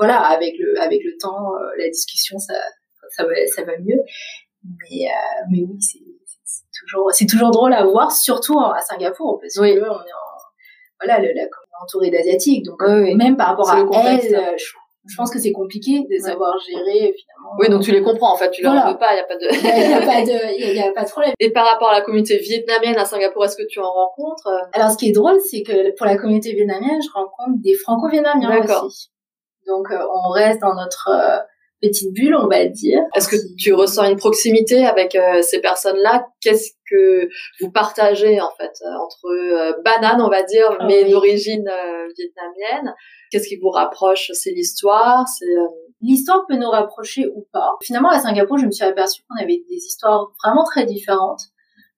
voilà, 0.00 0.18
avec 0.18 0.54
le 0.58 0.80
avec 0.80 1.02
le 1.04 1.12
temps, 1.20 1.54
euh, 1.56 1.76
la 1.78 1.86
discussion, 1.88 2.38
ça 2.38 2.54
ça 3.14 3.24
va 3.24 3.34
ça 3.54 3.64
va 3.64 3.76
mieux. 3.78 4.00
Mais 4.64 5.06
euh, 5.06 5.44
mais 5.50 5.58
oui, 5.58 5.76
c'est 5.78 6.00
toujours 6.80 7.10
c'est 7.12 7.26
toujours 7.26 7.50
drôle 7.50 7.74
à 7.74 7.84
voir, 7.84 8.10
surtout 8.10 8.58
à 8.58 8.80
Singapour, 8.80 9.38
parce 9.40 9.54
que 9.54 9.60
on 9.60 9.64
est 9.64 9.78
en, 9.78 10.00
voilà 10.98 11.20
le, 11.20 11.28
la 11.34 11.44
entourée 11.82 12.10
d'asiatiques, 12.10 12.64
donc 12.64 12.80
même 12.82 13.36
par 13.36 13.48
rapport 13.48 13.70
à 13.70 13.80
elle, 13.80 14.34
hein. 14.34 14.54
je, 14.56 15.16
pense 15.16 15.30
que 15.30 15.38
c'est 15.38 15.52
compliqué 15.52 16.00
de 16.10 16.18
savoir 16.18 16.58
gérer 16.58 17.14
finalement. 17.14 17.56
Oui, 17.58 17.68
donc 17.68 17.82
tu 17.82 17.90
les 17.90 18.02
comprends 18.02 18.34
en 18.34 18.36
fait, 18.36 18.50
tu 18.50 18.62
leur 18.62 18.72
veux 18.86 18.98
pas, 18.98 19.08
il 19.12 19.16
y 19.16 19.20
a 19.20 19.24
pas 19.24 19.36
de, 19.36 19.48
il 19.50 19.90
y 19.90 19.94
a 19.94 20.00
pas 20.00 20.22
de, 20.22 20.58
il 20.58 20.76
y, 20.76 20.80
a 20.80 20.92
pas 20.92 21.04
de 21.04 21.10
problème. 21.10 21.32
Et 21.40 21.50
par 21.50 21.66
rapport 21.66 21.90
à 21.90 21.98
la 21.98 22.00
communauté 22.02 22.38
vietnamienne 22.38 22.96
à 22.96 23.04
Singapour, 23.04 23.44
est-ce 23.44 23.56
que 23.56 23.66
tu 23.68 23.80
en 23.80 23.90
rencontres? 23.90 24.48
Alors, 24.72 24.90
ce 24.90 24.96
qui 24.96 25.08
est 25.08 25.12
drôle, 25.12 25.38
c'est 25.40 25.62
que 25.62 25.94
pour 25.96 26.06
la 26.06 26.16
communauté 26.16 26.52
vietnamienne, 26.52 27.00
je 27.02 27.10
rencontre 27.12 27.62
des 27.62 27.74
franco-vietnamiens 27.74 28.62
aussi. 28.86 29.10
Donc 29.70 29.90
euh, 29.90 29.98
on 30.12 30.30
reste 30.30 30.60
dans 30.60 30.74
notre 30.74 31.08
euh, 31.08 31.38
petite 31.80 32.12
bulle, 32.12 32.34
on 32.34 32.48
va 32.48 32.66
dire. 32.66 33.00
Est-ce 33.14 33.28
que 33.28 33.36
tu 33.56 33.72
ressens 33.72 34.10
une 34.10 34.16
proximité 34.16 34.84
avec 34.84 35.14
euh, 35.14 35.40
ces 35.42 35.60
personnes-là? 35.60 36.26
Qu'est-ce 36.42 36.72
que 36.90 37.28
vous 37.60 37.70
partagez 37.70 38.40
en 38.40 38.50
fait 38.58 38.72
entre 39.00 39.80
bananes, 39.82 40.20
on 40.20 40.28
va 40.28 40.42
dire, 40.42 40.76
ah 40.78 40.86
mais 40.86 41.08
d'origine 41.08 41.70
vietnamienne? 42.16 42.94
Qu'est-ce 43.30 43.48
qui 43.48 43.56
vous 43.56 43.70
rapproche? 43.70 44.30
C'est 44.34 44.50
l'histoire 44.50 45.26
C'est 45.26 45.46
L'histoire 46.02 46.46
peut 46.48 46.56
nous 46.56 46.70
rapprocher 46.70 47.26
ou 47.36 47.46
pas. 47.52 47.76
Finalement, 47.82 48.08
à 48.08 48.18
Singapour, 48.18 48.56
je 48.56 48.64
me 48.64 48.70
suis 48.70 48.84
aperçue 48.84 49.20
qu'on 49.28 49.36
avait 49.36 49.62
des 49.68 49.76
histoires 49.76 50.32
vraiment 50.42 50.64
très 50.64 50.86
différentes 50.86 51.42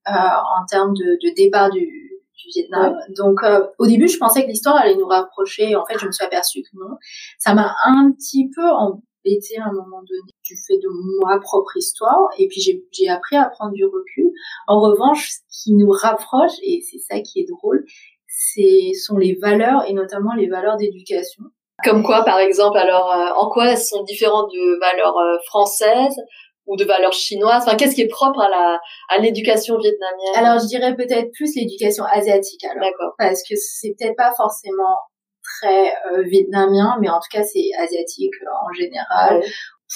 en 0.07 0.67
termes 0.69 0.93
de, 0.93 1.19
de 1.23 1.35
départ 1.37 1.71
du, 1.71 2.12
Vietnam. 2.49 2.97
Donc 3.17 3.43
euh, 3.43 3.67
au 3.79 3.87
début, 3.87 4.09
je 4.09 4.19
pensais 4.19 4.43
que 4.43 4.49
l'histoire 4.49 4.77
allait 4.77 4.97
nous 4.97 5.07
rapprocher. 5.07 5.77
En 5.77 5.85
fait, 5.85 5.99
je 5.99 6.07
me 6.07 6.13
suis 6.13 6.25
aperçue 6.25 6.63
que 6.63 6.79
non. 6.79 6.97
Ça 7.39 7.55
m'a 7.55 7.75
un 7.85 8.13
petit 8.13 8.51
peu 8.55 8.65
embêté 8.65 9.59
à 9.59 9.69
un 9.69 9.73
moment 9.73 10.03
donné 10.03 10.33
du 10.45 10.57
fait 10.57 10.79
de 10.79 10.89
ma 11.25 11.39
propre 11.39 11.77
histoire. 11.77 12.29
Et 12.39 12.49
puis 12.49 12.61
j'ai 12.61 13.09
appris 13.09 13.37
à 13.37 13.47
prendre 13.47 13.73
du 13.73 13.85
recul. 13.85 14.31
En 14.67 14.81
revanche, 14.81 15.31
ce 15.31 15.65
qui 15.65 15.75
nous 15.75 15.91
rapproche, 15.91 16.53
et 16.63 16.83
c'est 16.91 16.99
ça 16.99 17.21
qui 17.21 17.41
est 17.41 17.47
drôle, 17.49 17.85
c'est 18.27 18.93
sont 18.95 19.19
les 19.19 19.35
valeurs 19.35 19.85
et 19.89 19.93
notamment 19.93 20.35
les 20.35 20.49
valeurs 20.49 20.77
d'éducation. 20.77 21.45
Comme 21.85 22.03
quoi, 22.03 22.25
par 22.25 22.39
exemple, 22.39 22.79
alors 22.79 23.11
euh, 23.13 23.33
en 23.37 23.49
quoi 23.51 23.71
elles 23.71 23.79
sont 23.79 24.05
différentes 24.05 24.51
de 24.53 24.79
valeurs 24.79 25.17
euh, 25.19 25.39
françaises 25.47 26.17
ou 26.67 26.77
de 26.77 26.85
valeurs 26.85 27.13
chinoises 27.13 27.65
Enfin, 27.67 27.77
qu'est-ce 27.77 27.95
qui 27.95 28.03
est 28.03 28.09
propre 28.09 28.41
à 28.41 28.49
la 28.49 28.81
à 29.09 29.19
l'éducation 29.19 29.79
vietnamienne 29.79 30.35
Alors, 30.37 30.61
je 30.61 30.67
dirais 30.67 30.95
peut-être 30.95 31.31
plus 31.33 31.55
l'éducation 31.57 32.05
asiatique. 32.05 32.65
Alors, 32.65 32.85
D'accord. 32.85 33.15
Parce 33.19 33.43
que 33.43 33.55
c'est 33.57 33.95
peut-être 33.99 34.17
pas 34.17 34.33
forcément 34.37 34.97
très 35.43 35.93
euh, 36.13 36.23
vietnamien, 36.23 36.97
mais 37.01 37.09
en 37.09 37.19
tout 37.19 37.29
cas 37.31 37.43
c'est 37.43 37.71
asiatique 37.79 38.35
euh, 38.43 38.69
en 38.69 38.73
général. 38.73 39.43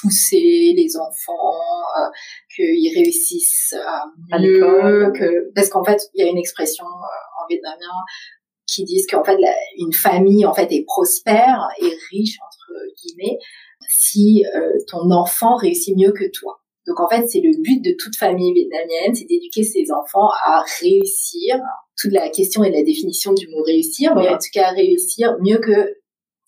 pousser 0.03 0.75
les 0.77 0.95
enfants, 0.99 1.57
euh, 1.99 2.11
qu'ils 2.55 2.93
réussissent 2.95 3.75
à 4.31 4.39
mieux, 4.39 5.11
que 5.19 5.51
parce 5.55 5.71
qu'en 5.71 5.85
fait 5.85 6.03
il 6.13 6.23
y 6.23 6.29
a 6.29 6.31
une 6.31 6.37
expression 6.37 6.85
en 6.85 7.47
vietnamien 7.49 8.05
qui 8.67 8.85
disent 8.85 9.07
qu'en 9.07 9.25
fait 9.25 9.39
une 9.79 9.95
famille 9.95 10.45
en 10.45 10.53
fait 10.53 10.71
est 10.71 10.85
prospère 10.85 11.67
et 11.81 11.89
riche 12.11 12.39
entre 12.45 12.73
guillemets 13.01 13.39
si 13.89 14.45
ton 14.89 15.11
enfant 15.11 15.57
réussit 15.57 15.97
mieux 15.97 16.13
que 16.13 16.31
toi. 16.33 16.61
Donc 16.87 17.01
en 17.01 17.09
fait, 17.09 17.27
c'est 17.27 17.41
le 17.41 17.61
but 17.63 17.83
de 17.83 17.97
toute 17.99 18.17
famille 18.17 18.53
vietnamienne, 18.53 19.15
c'est 19.15 19.25
d'éduquer 19.25 19.65
ses 19.65 19.87
enfants 19.91 20.29
à 20.45 20.63
réussir. 20.81 21.57
Toute 22.01 22.13
la 22.13 22.29
question 22.29 22.63
et 22.63 22.71
la 22.71 22.83
définition 22.83 23.33
du 23.33 23.49
mot 23.49 23.63
réussir, 23.63 24.15
mais 24.15 24.29
en 24.29 24.35
tout 24.37 24.51
cas 24.53 24.71
réussir 24.71 25.37
mieux 25.41 25.59
que 25.59 25.97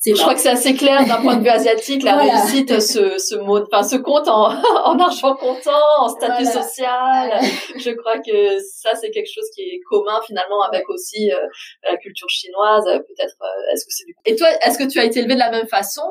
je 0.07 0.13
crois 0.13 0.35
que 0.35 0.41
c'est 0.41 0.49
assez 0.49 0.75
clair 0.75 1.05
d'un 1.07 1.21
point 1.21 1.37
de 1.37 1.43
vue 1.43 1.49
asiatique, 1.49 2.05
la 2.05 2.17
réussite, 2.17 2.81
ce, 2.81 3.19
ce 3.19 3.35
mot, 3.35 3.61
enfin, 3.61 3.83
ce 3.83 3.97
compte 3.97 4.29
en, 4.29 4.49
en 4.85 4.99
argent 4.99 5.35
comptant, 5.35 5.73
en 5.99 6.09
statut 6.09 6.45
social. 6.45 7.41
Je 7.77 7.91
crois 7.91 8.19
que 8.21 8.59
ça, 8.61 8.95
c'est 8.95 9.11
quelque 9.11 9.31
chose 9.33 9.49
qui 9.55 9.63
est 9.63 9.81
commun 9.89 10.21
finalement 10.25 10.63
avec 10.63 10.89
aussi 10.89 11.33
euh, 11.33 11.37
la 11.83 11.97
culture 11.97 12.29
chinoise. 12.29 12.85
Peut-être, 12.85 13.37
euh, 13.43 13.73
est-ce 13.73 13.85
que 13.85 13.91
c'est 13.91 14.05
du. 14.05 14.15
Et 14.25 14.37
toi, 14.37 14.49
est-ce 14.65 14.79
que 14.79 14.89
tu 14.89 15.01
as 15.01 15.05
été 15.05 15.19
élevé 15.19 15.35
de 15.35 15.41
la 15.41 15.51
même 15.51 15.67
façon 15.67 16.03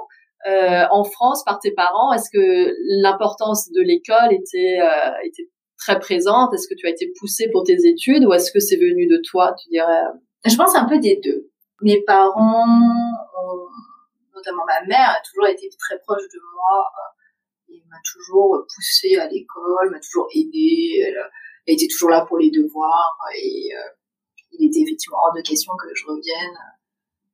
euh, 0.45 0.85
en 0.91 1.03
France 1.03 1.43
par 1.43 1.59
tes 1.59 1.71
parents 1.71 2.13
Est-ce 2.13 2.29
que 2.29 2.75
l'importance 3.01 3.71
de 3.71 3.81
l'école 3.81 4.31
était 4.33 4.79
euh, 4.79 5.11
était 5.25 5.49
très 5.77 5.99
présente? 5.99 6.53
Est-ce 6.53 6.67
que 6.67 6.75
tu 6.75 6.85
as 6.85 6.91
été 6.91 7.11
poussé 7.19 7.49
pour 7.51 7.63
tes 7.63 7.77
études 7.85 8.25
ou 8.25 8.33
est-ce 8.33 8.51
que 8.51 8.59
c'est 8.59 8.77
venu 8.77 9.07
de 9.07 9.19
toi 9.27 9.55
Tu 9.61 9.69
dirais? 9.69 10.03
Je 10.45 10.55
pense 10.55 10.75
un 10.75 10.85
peu 10.85 10.99
des 10.99 11.19
deux. 11.23 11.49
Mes 11.81 12.01
parents, 12.03 12.65
notamment 14.35 14.63
ma 14.65 14.85
mère, 14.87 15.09
a 15.09 15.21
toujours 15.27 15.47
été 15.47 15.69
très 15.79 15.99
proche 15.99 16.23
de 16.33 16.39
moi. 16.53 16.85
Euh, 16.85 17.73
et 17.73 17.83
m'a 17.89 17.97
toujours 18.05 18.65
poussé 18.73 19.17
à 19.17 19.27
l'école, 19.27 19.89
m'a 19.91 19.99
toujours 19.99 20.27
aidé. 20.33 21.03
Elle, 21.05 21.17
elle, 21.65 21.73
était 21.73 21.87
toujours 21.87 22.11
là 22.11 22.25
pour 22.25 22.37
les 22.37 22.49
devoirs 22.49 23.17
et 23.35 23.69
il 24.53 24.67
était 24.67 24.79
effectivement 24.79 25.17
hors 25.17 25.33
de 25.35 25.41
question 25.41 25.73
que 25.75 25.93
je 25.93 26.05
revienne 26.05 26.57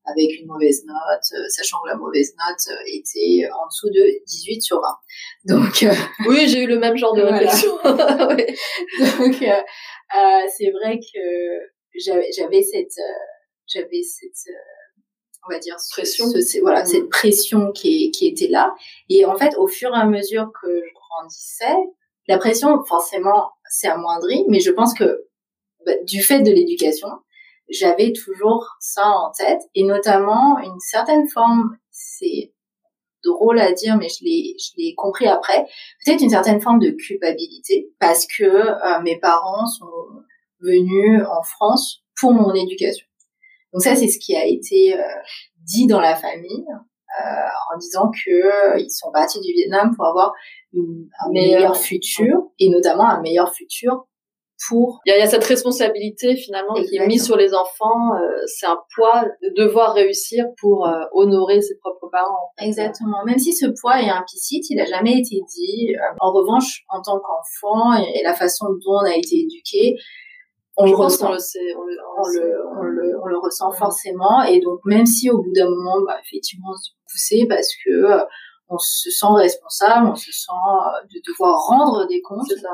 avec 0.05 0.39
une 0.39 0.47
mauvaise 0.47 0.83
note, 0.85 1.23
euh, 1.33 1.47
sachant 1.49 1.77
que 1.83 1.89
la 1.89 1.95
mauvaise 1.95 2.33
note 2.37 2.75
euh, 2.75 2.83
était 2.87 3.49
en 3.51 3.67
dessous 3.67 3.89
de 3.89 4.23
18 4.25 4.61
sur 4.61 4.81
20. 4.81 4.87
Donc 5.45 5.83
euh, 5.83 5.93
oui, 6.27 6.47
j'ai 6.47 6.63
eu 6.63 6.67
le 6.67 6.79
même 6.79 6.97
genre 6.97 7.13
de 7.13 7.21
réflexion. 7.21 7.71
Donc 7.83 9.35
c'est 10.57 10.71
vrai 10.71 10.99
que 10.99 11.19
j'avais 11.95 12.61
cette 12.61 12.99
j'avais 13.67 14.03
cette 14.03 14.53
on 15.47 15.53
va 15.53 15.59
dire 15.59 15.75
pression 15.91 16.25
voilà 16.61 16.83
mm. 16.83 16.85
cette 16.85 17.09
pression 17.09 17.71
qui, 17.71 18.11
qui 18.11 18.27
était 18.27 18.47
là 18.47 18.73
et 19.09 19.25
en 19.25 19.35
fait 19.37 19.55
au 19.57 19.67
fur 19.67 19.89
et 19.93 19.99
à 19.99 20.05
mesure 20.05 20.51
que 20.61 20.67
je 20.67 20.93
grandissais 20.93 21.75
la 22.27 22.37
pression 22.37 22.83
forcément 22.85 23.51
s'est 23.69 23.87
amoindrie 23.87 24.45
mais 24.47 24.59
je 24.59 24.71
pense 24.71 24.93
que 24.93 25.27
bah, 25.85 25.93
du 26.03 26.21
fait 26.21 26.41
de 26.41 26.51
l'éducation 26.51 27.09
j'avais 27.69 28.13
toujours 28.13 28.75
ça 28.79 29.07
en 29.07 29.31
tête 29.31 29.61
et 29.75 29.83
notamment 29.83 30.59
une 30.59 30.79
certaine 30.79 31.27
forme, 31.27 31.77
c'est 31.91 32.53
drôle 33.23 33.59
à 33.59 33.71
dire, 33.71 33.97
mais 33.97 34.09
je 34.09 34.23
l'ai, 34.23 34.55
je 34.59 34.71
l'ai 34.77 34.93
compris 34.95 35.27
après, 35.27 35.65
peut-être 36.03 36.21
une 36.21 36.29
certaine 36.29 36.61
forme 36.61 36.79
de 36.79 36.91
culpabilité 36.91 37.89
parce 37.99 38.27
que 38.27 38.43
euh, 38.43 39.01
mes 39.01 39.17
parents 39.19 39.65
sont 39.65 39.85
venus 40.59 41.21
en 41.29 41.43
France 41.43 42.03
pour 42.19 42.33
mon 42.33 42.53
éducation. 42.53 43.05
Donc 43.71 43.81
ça, 43.81 43.95
c'est 43.95 44.07
ce 44.07 44.19
qui 44.19 44.35
a 44.35 44.45
été 44.45 44.97
euh, 44.97 45.03
dit 45.57 45.87
dans 45.87 45.99
la 45.99 46.15
famille 46.15 46.65
euh, 46.69 47.73
en 47.73 47.77
disant 47.77 48.11
que 48.11 48.79
ils 48.79 48.91
sont 48.91 49.11
partis 49.11 49.39
du 49.39 49.51
Vietnam 49.53 49.95
pour 49.95 50.05
avoir 50.05 50.33
une, 50.73 51.07
un 51.25 51.31
meilleur 51.31 51.77
futur 51.77 52.51
et 52.59 52.69
notamment 52.69 53.09
un 53.09 53.21
meilleur 53.21 53.53
futur 53.53 54.07
pour. 54.67 54.99
Il 55.05 55.15
y, 55.15 55.21
a, 55.21 55.27
cette 55.27 55.43
responsabilité 55.43 56.35
finalement 56.35 56.73
qui 56.75 56.95
est 56.95 57.05
mise 57.05 57.25
sur 57.25 57.37
les 57.37 57.53
enfants. 57.53 58.15
Euh, 58.15 58.43
c'est 58.45 58.65
un 58.65 58.77
poids 58.95 59.25
de 59.41 59.53
devoir 59.55 59.93
réussir 59.93 60.45
pour 60.59 60.87
euh, 60.87 61.03
honorer 61.13 61.61
ses 61.61 61.77
propres 61.79 62.09
parents. 62.11 62.51
Exactement. 62.59 63.23
Même 63.25 63.39
si 63.39 63.53
ce 63.53 63.67
poids 63.79 64.01
est 64.01 64.09
implicite, 64.09 64.69
il 64.69 64.77
n'a 64.77 64.85
jamais 64.85 65.19
été 65.19 65.41
dit. 65.47 65.95
Euh, 65.95 66.15
en 66.19 66.31
revanche, 66.31 66.83
en 66.89 67.01
tant 67.01 67.19
qu'enfant 67.19 67.93
et, 67.93 68.23
la 68.23 68.33
façon 68.33 68.65
dont 68.85 68.99
on 69.01 69.05
a 69.05 69.15
été 69.15 69.39
éduqué, 69.39 69.95
on 70.77 70.85
le 70.85 70.95
ressent. 70.95 71.29
On 71.29 71.33
le, 71.33 71.39
sait, 71.39 71.59
on, 71.77 71.83
le, 71.83 71.95
on, 72.17 72.81
le, 72.81 73.21
on, 73.21 73.25
le, 73.25 73.37
ressent 73.37 73.71
forcément. 73.71 74.41
Et 74.43 74.59
donc, 74.59 74.79
même 74.85 75.05
si 75.05 75.29
au 75.29 75.37
bout 75.37 75.51
d'un 75.53 75.69
moment, 75.69 76.01
bah, 76.07 76.17
effectivement, 76.23 76.69
on 76.71 76.77
se 76.77 76.91
poussait 77.11 77.45
parce 77.47 77.69
que 77.85 78.25
on 78.69 78.77
se 78.77 79.09
sent 79.09 79.25
responsable, 79.35 80.09
on 80.09 80.15
se 80.15 80.31
sent 80.31 80.51
euh, 80.51 81.07
de 81.13 81.21
devoir 81.27 81.59
rendre 81.67 82.07
des 82.07 82.21
comptes. 82.21 82.47
Ça. 82.47 82.69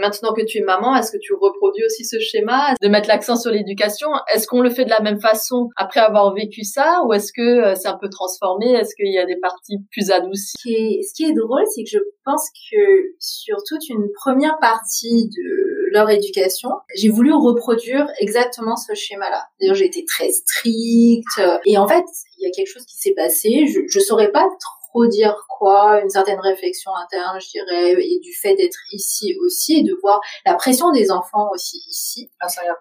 Maintenant 0.00 0.32
que 0.32 0.42
tu 0.42 0.58
es 0.58 0.62
maman, 0.62 0.96
est-ce 0.96 1.12
que 1.12 1.18
tu 1.20 1.34
reproduis 1.34 1.84
aussi 1.84 2.04
ce 2.04 2.18
schéma 2.18 2.74
de 2.80 2.88
mettre 2.88 3.08
l'accent 3.08 3.36
sur 3.36 3.50
l'éducation? 3.50 4.08
Est-ce 4.32 4.46
qu'on 4.46 4.60
le 4.60 4.70
fait 4.70 4.84
de 4.84 4.90
la 4.90 5.00
même 5.00 5.20
façon 5.20 5.68
après 5.76 6.00
avoir 6.00 6.34
vécu 6.34 6.64
ça 6.64 7.02
ou 7.06 7.12
est-ce 7.12 7.32
que 7.32 7.42
euh, 7.42 7.74
c'est 7.74 7.88
un 7.88 7.98
peu 7.98 8.08
transformé? 8.08 8.72
Est-ce 8.72 8.94
qu'il 8.94 9.12
y 9.12 9.18
a 9.18 9.26
des 9.26 9.36
parties 9.36 9.78
plus 9.90 10.10
adoucies? 10.10 10.54
Ce 10.58 10.62
qui, 10.62 10.74
est, 10.74 11.02
ce 11.02 11.14
qui 11.14 11.24
est 11.24 11.34
drôle, 11.34 11.64
c'est 11.74 11.82
que 11.84 11.90
je 11.90 11.98
pense 12.24 12.48
que 12.70 13.14
sur 13.18 13.56
toute 13.68 13.88
une 13.88 14.08
première 14.14 14.58
partie 14.60 15.28
de 15.28 15.92
leur 15.92 16.10
éducation, 16.10 16.70
j'ai 16.96 17.08
voulu 17.08 17.32
reproduire 17.32 18.06
exactement 18.18 18.76
ce 18.76 18.94
schéma-là. 18.94 19.44
D'ailleurs, 19.60 19.76
j'ai 19.76 19.86
été 19.86 20.04
très 20.04 20.30
stricte 20.30 21.40
et 21.64 21.78
en 21.78 21.86
fait, 21.86 22.04
il 22.38 22.44
y 22.44 22.46
a 22.46 22.50
quelque 22.50 22.66
chose 22.68 22.84
qui 22.84 22.96
s'est 22.96 23.14
passé. 23.14 23.66
Je, 23.66 23.80
je 23.86 24.00
saurais 24.00 24.32
pas 24.32 24.42
trop 24.42 24.83
dire 25.06 25.46
quoi, 25.48 26.00
une 26.02 26.10
certaine 26.10 26.40
réflexion 26.40 26.92
interne, 26.94 27.40
je 27.40 27.48
dirais, 27.50 27.92
et 27.92 28.18
du 28.20 28.32
fait 28.32 28.54
d'être 28.54 28.78
ici 28.92 29.36
aussi, 29.44 29.80
et 29.80 29.82
de 29.82 29.94
voir 30.00 30.20
la 30.46 30.54
pression 30.54 30.92
des 30.92 31.10
enfants 31.10 31.50
aussi 31.52 31.78
ici, 31.88 32.30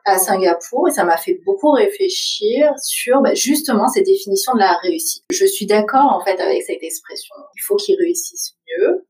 à 0.05 0.17
Singapour, 0.17 0.87
et 0.87 0.91
ça 0.91 1.03
m'a 1.03 1.17
fait 1.17 1.41
beaucoup 1.45 1.71
réfléchir 1.71 2.71
sur 2.81 3.21
bah, 3.21 3.33
justement 3.33 3.87
cette 3.87 4.05
définition 4.05 4.53
de 4.53 4.59
la 4.59 4.77
réussite. 4.83 5.23
Je 5.31 5.45
suis 5.45 5.65
d'accord 5.65 6.11
en 6.11 6.23
fait 6.23 6.39
avec 6.39 6.63
cette 6.63 6.83
expression. 6.83 7.35
Il 7.55 7.61
faut 7.61 7.75
qu'ils 7.75 7.97
réussissent 7.97 8.55
mieux, 8.67 9.07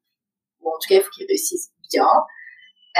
ou 0.61 0.69
en 0.69 0.79
tout 0.79 0.87
cas, 0.89 0.95
il 0.95 1.01
faut 1.01 1.11
qu'ils 1.11 1.27
réussissent 1.27 1.71
bien. 1.91 2.07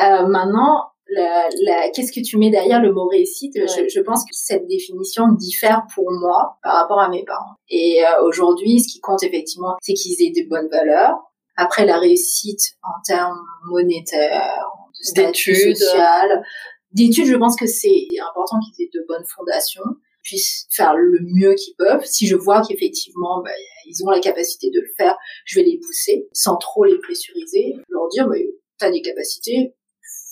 Euh, 0.02 0.26
maintenant, 0.28 0.93
la, 1.14 1.48
la 1.62 1.90
qu'est-ce 1.90 2.12
que 2.12 2.24
tu 2.24 2.38
mets 2.38 2.50
derrière 2.50 2.82
le 2.82 2.92
mot 2.94 3.08
réussite? 3.08 3.54
Je, 3.56 3.88
je, 3.88 4.02
pense 4.02 4.24
que 4.24 4.32
cette 4.32 4.68
définition 4.68 5.28
diffère 5.34 5.84
pour 5.94 6.12
moi 6.12 6.58
par 6.64 6.76
rapport 6.76 7.00
à 7.00 7.10
mes 7.10 7.24
parents. 7.24 7.56
Et 7.70 8.04
euh, 8.04 8.24
aujourd'hui, 8.24 8.80
ce 8.80 8.92
qui 8.92 9.00
compte 9.00 9.24
effectivement, 9.24 9.76
c'est 9.82 9.94
qu'ils 9.94 10.22
aient 10.22 10.44
de 10.44 10.50
bonnes 10.50 10.70
valeurs. 10.70 11.16
Après, 11.56 11.86
la 11.86 12.00
réussite 12.00 12.62
en 12.82 13.02
termes 13.06 13.40
monétaires, 13.70 14.66
de 15.00 15.06
statut 15.06 15.76
social, 15.76 16.44
d'études, 16.92 17.28
je 17.28 17.36
pense 17.36 17.56
que 17.56 17.68
c'est 17.68 18.08
important 18.32 18.58
qu'ils 18.60 18.86
aient 18.86 18.90
de 18.94 19.06
bonnes 19.08 19.26
fondations 19.36 19.84
puissent 20.24 20.68
faire 20.72 20.96
le 20.96 21.20
mieux 21.22 21.54
qu'ils 21.54 21.76
peuvent. 21.76 22.06
Si 22.06 22.28
je 22.28 22.36
vois 22.36 22.62
qu'effectivement, 22.66 23.42
bah, 23.44 23.52
ils 23.86 24.04
ont 24.04 24.10
la 24.10 24.20
capacité 24.20 24.70
de 24.72 24.80
le 24.80 24.88
faire, 24.98 25.16
je 25.46 25.60
vais 25.60 25.66
les 25.66 25.80
pousser 25.80 26.28
sans 26.34 26.56
trop 26.56 26.86
les 26.86 26.98
pressuriser, 26.98 27.76
leur 27.90 28.08
dire, 28.08 28.28
bah, 28.28 28.36
t'as 28.80 28.90
des 28.90 29.02
capacités, 29.02 29.76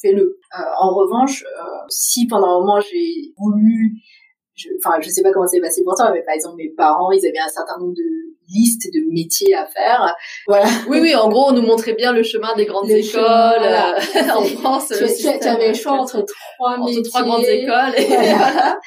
fais-le. 0.02 0.22
Euh, 0.24 0.64
en 0.80 0.94
revanche, 0.94 1.44
euh, 1.44 1.64
si 1.90 2.28
pendant 2.28 2.48
un 2.48 2.60
moment 2.60 2.80
j'ai 2.80 3.34
voulu, 3.38 3.94
enfin 4.78 5.00
je, 5.02 5.10
sais 5.10 5.22
pas 5.22 5.32
comment 5.32 5.48
c'est 5.48 5.62
passé 5.62 5.84
pour 5.84 5.96
toi, 5.96 6.12
mais 6.12 6.24
par 6.24 6.36
exemple 6.36 6.56
mes 6.58 6.70
parents, 6.70 7.12
ils 7.12 7.26
avaient 7.26 7.40
un 7.40 7.50
certain 7.50 7.78
nombre 7.80 7.94
de 7.94 8.32
listes 8.50 8.94
de 8.94 9.14
métiers 9.14 9.56
à 9.56 9.66
faire. 9.66 10.14
Voilà. 10.48 10.66
Oui, 10.90 11.00
oui, 11.00 11.16
en 11.16 11.30
gros, 11.30 11.50
on 11.50 11.54
nous 11.54 11.62
montrait 11.62 11.94
bien 11.94 12.12
le 12.12 12.24
chemin 12.24 12.54
des 12.56 12.66
grandes 12.66 12.90
écoles 12.90 13.24
euh, 13.24 13.94
en 14.36 14.44
France. 14.44 14.88
Tu, 14.90 15.48
avais 15.48 15.70
le 15.70 15.74
choix 15.74 15.94
entre 15.94 16.22
trois 16.24 16.78
entre 16.78 16.86
métiers. 16.86 17.04
trois 17.04 17.24
grandes 17.24 17.46
écoles. 17.46 17.94
Et 17.98 18.06
voilà. 18.08 18.80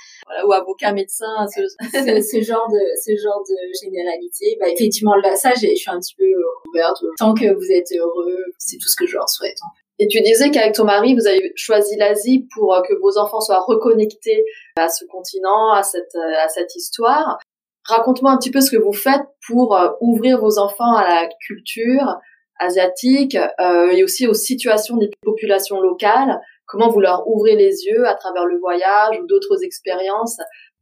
ou 0.47 0.53
avocat, 0.53 0.93
médecin. 0.93 1.47
Ce... 1.49 1.61
ce, 1.93 2.43
genre 2.43 2.69
de 2.69 2.81
ce 3.03 3.17
genre 3.23 3.43
de 3.49 3.57
généralité. 3.83 4.57
Bah 4.61 4.67
effectivement 4.69 5.17
là, 5.17 5.35
ça, 5.35 5.53
je 5.55 5.75
suis 5.75 5.91
un 5.91 5.99
petit 5.99 6.15
peu 6.17 6.25
ouverte. 6.69 6.99
Tant 7.19 7.35
que 7.35 7.55
vous 7.55 7.73
êtes 7.73 7.91
heureux, 7.97 8.45
c'est 8.59 8.77
tout 8.77 8.89
ce 8.89 8.97
que 8.97 9.07
je 9.07 9.17
leur 9.17 9.29
souhaite. 9.29 9.57
En 9.63 9.75
fait. 9.75 9.84
Et 10.05 10.07
tu 10.07 10.21
disais 10.21 10.51
qu'avec 10.51 10.75
ton 10.75 10.85
mari, 10.85 11.15
vous 11.15 11.27
avez 11.27 11.55
choisi 11.57 11.97
l'Asie 11.97 12.47
pour 12.55 12.75
euh, 12.75 12.83
que 12.83 12.93
vos 13.01 13.17
enfants 13.17 13.41
soient 13.41 13.65
reconnectés 13.67 14.45
à 14.77 14.91
ce 14.91 15.07
continent, 15.07 15.73
à 15.73 15.83
cette, 15.83 16.15
euh, 16.15 16.45
à 16.45 16.49
cette 16.49 16.77
histoire. 16.77 17.39
Raconte-moi 17.87 18.31
un 18.31 18.37
petit 18.37 18.51
peu 18.51 18.61
ce 18.61 18.71
que 18.71 18.77
vous 18.77 18.93
faites 18.93 19.23
pour 19.47 19.75
euh, 19.75 19.89
ouvrir 20.03 20.41
vos 20.41 20.59
enfants 20.59 20.95
à 20.95 21.09
la 21.09 21.29
culture 21.47 22.19
asiatique 22.61 23.39
euh, 23.61 23.93
et 23.93 24.05
aussi 24.05 24.27
aux 24.27 24.35
situations 24.35 24.99
des 24.99 25.09
populations 25.23 25.81
locales. 25.81 26.39
Comment 26.67 26.91
vous 26.91 27.01
leur 27.01 27.27
ouvrez 27.27 27.57
les 27.57 27.87
yeux 27.87 28.07
à 28.07 28.13
travers 28.13 28.45
le 28.45 28.59
voyage 28.59 29.19
ou 29.23 29.27
d'autres 29.27 29.65
expériences? 29.65 30.37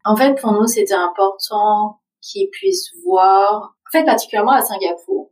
En 0.05 0.17
fait, 0.17 0.35
pour 0.35 0.51
nous, 0.51 0.67
c'était 0.67 0.95
important 0.95 2.01
qu'ils 2.21 2.51
puissent 2.51 2.91
voir, 3.05 3.77
en 3.87 3.91
fait, 3.93 4.05
particulièrement 4.05 4.51
à 4.51 4.63
Singapour. 4.63 5.31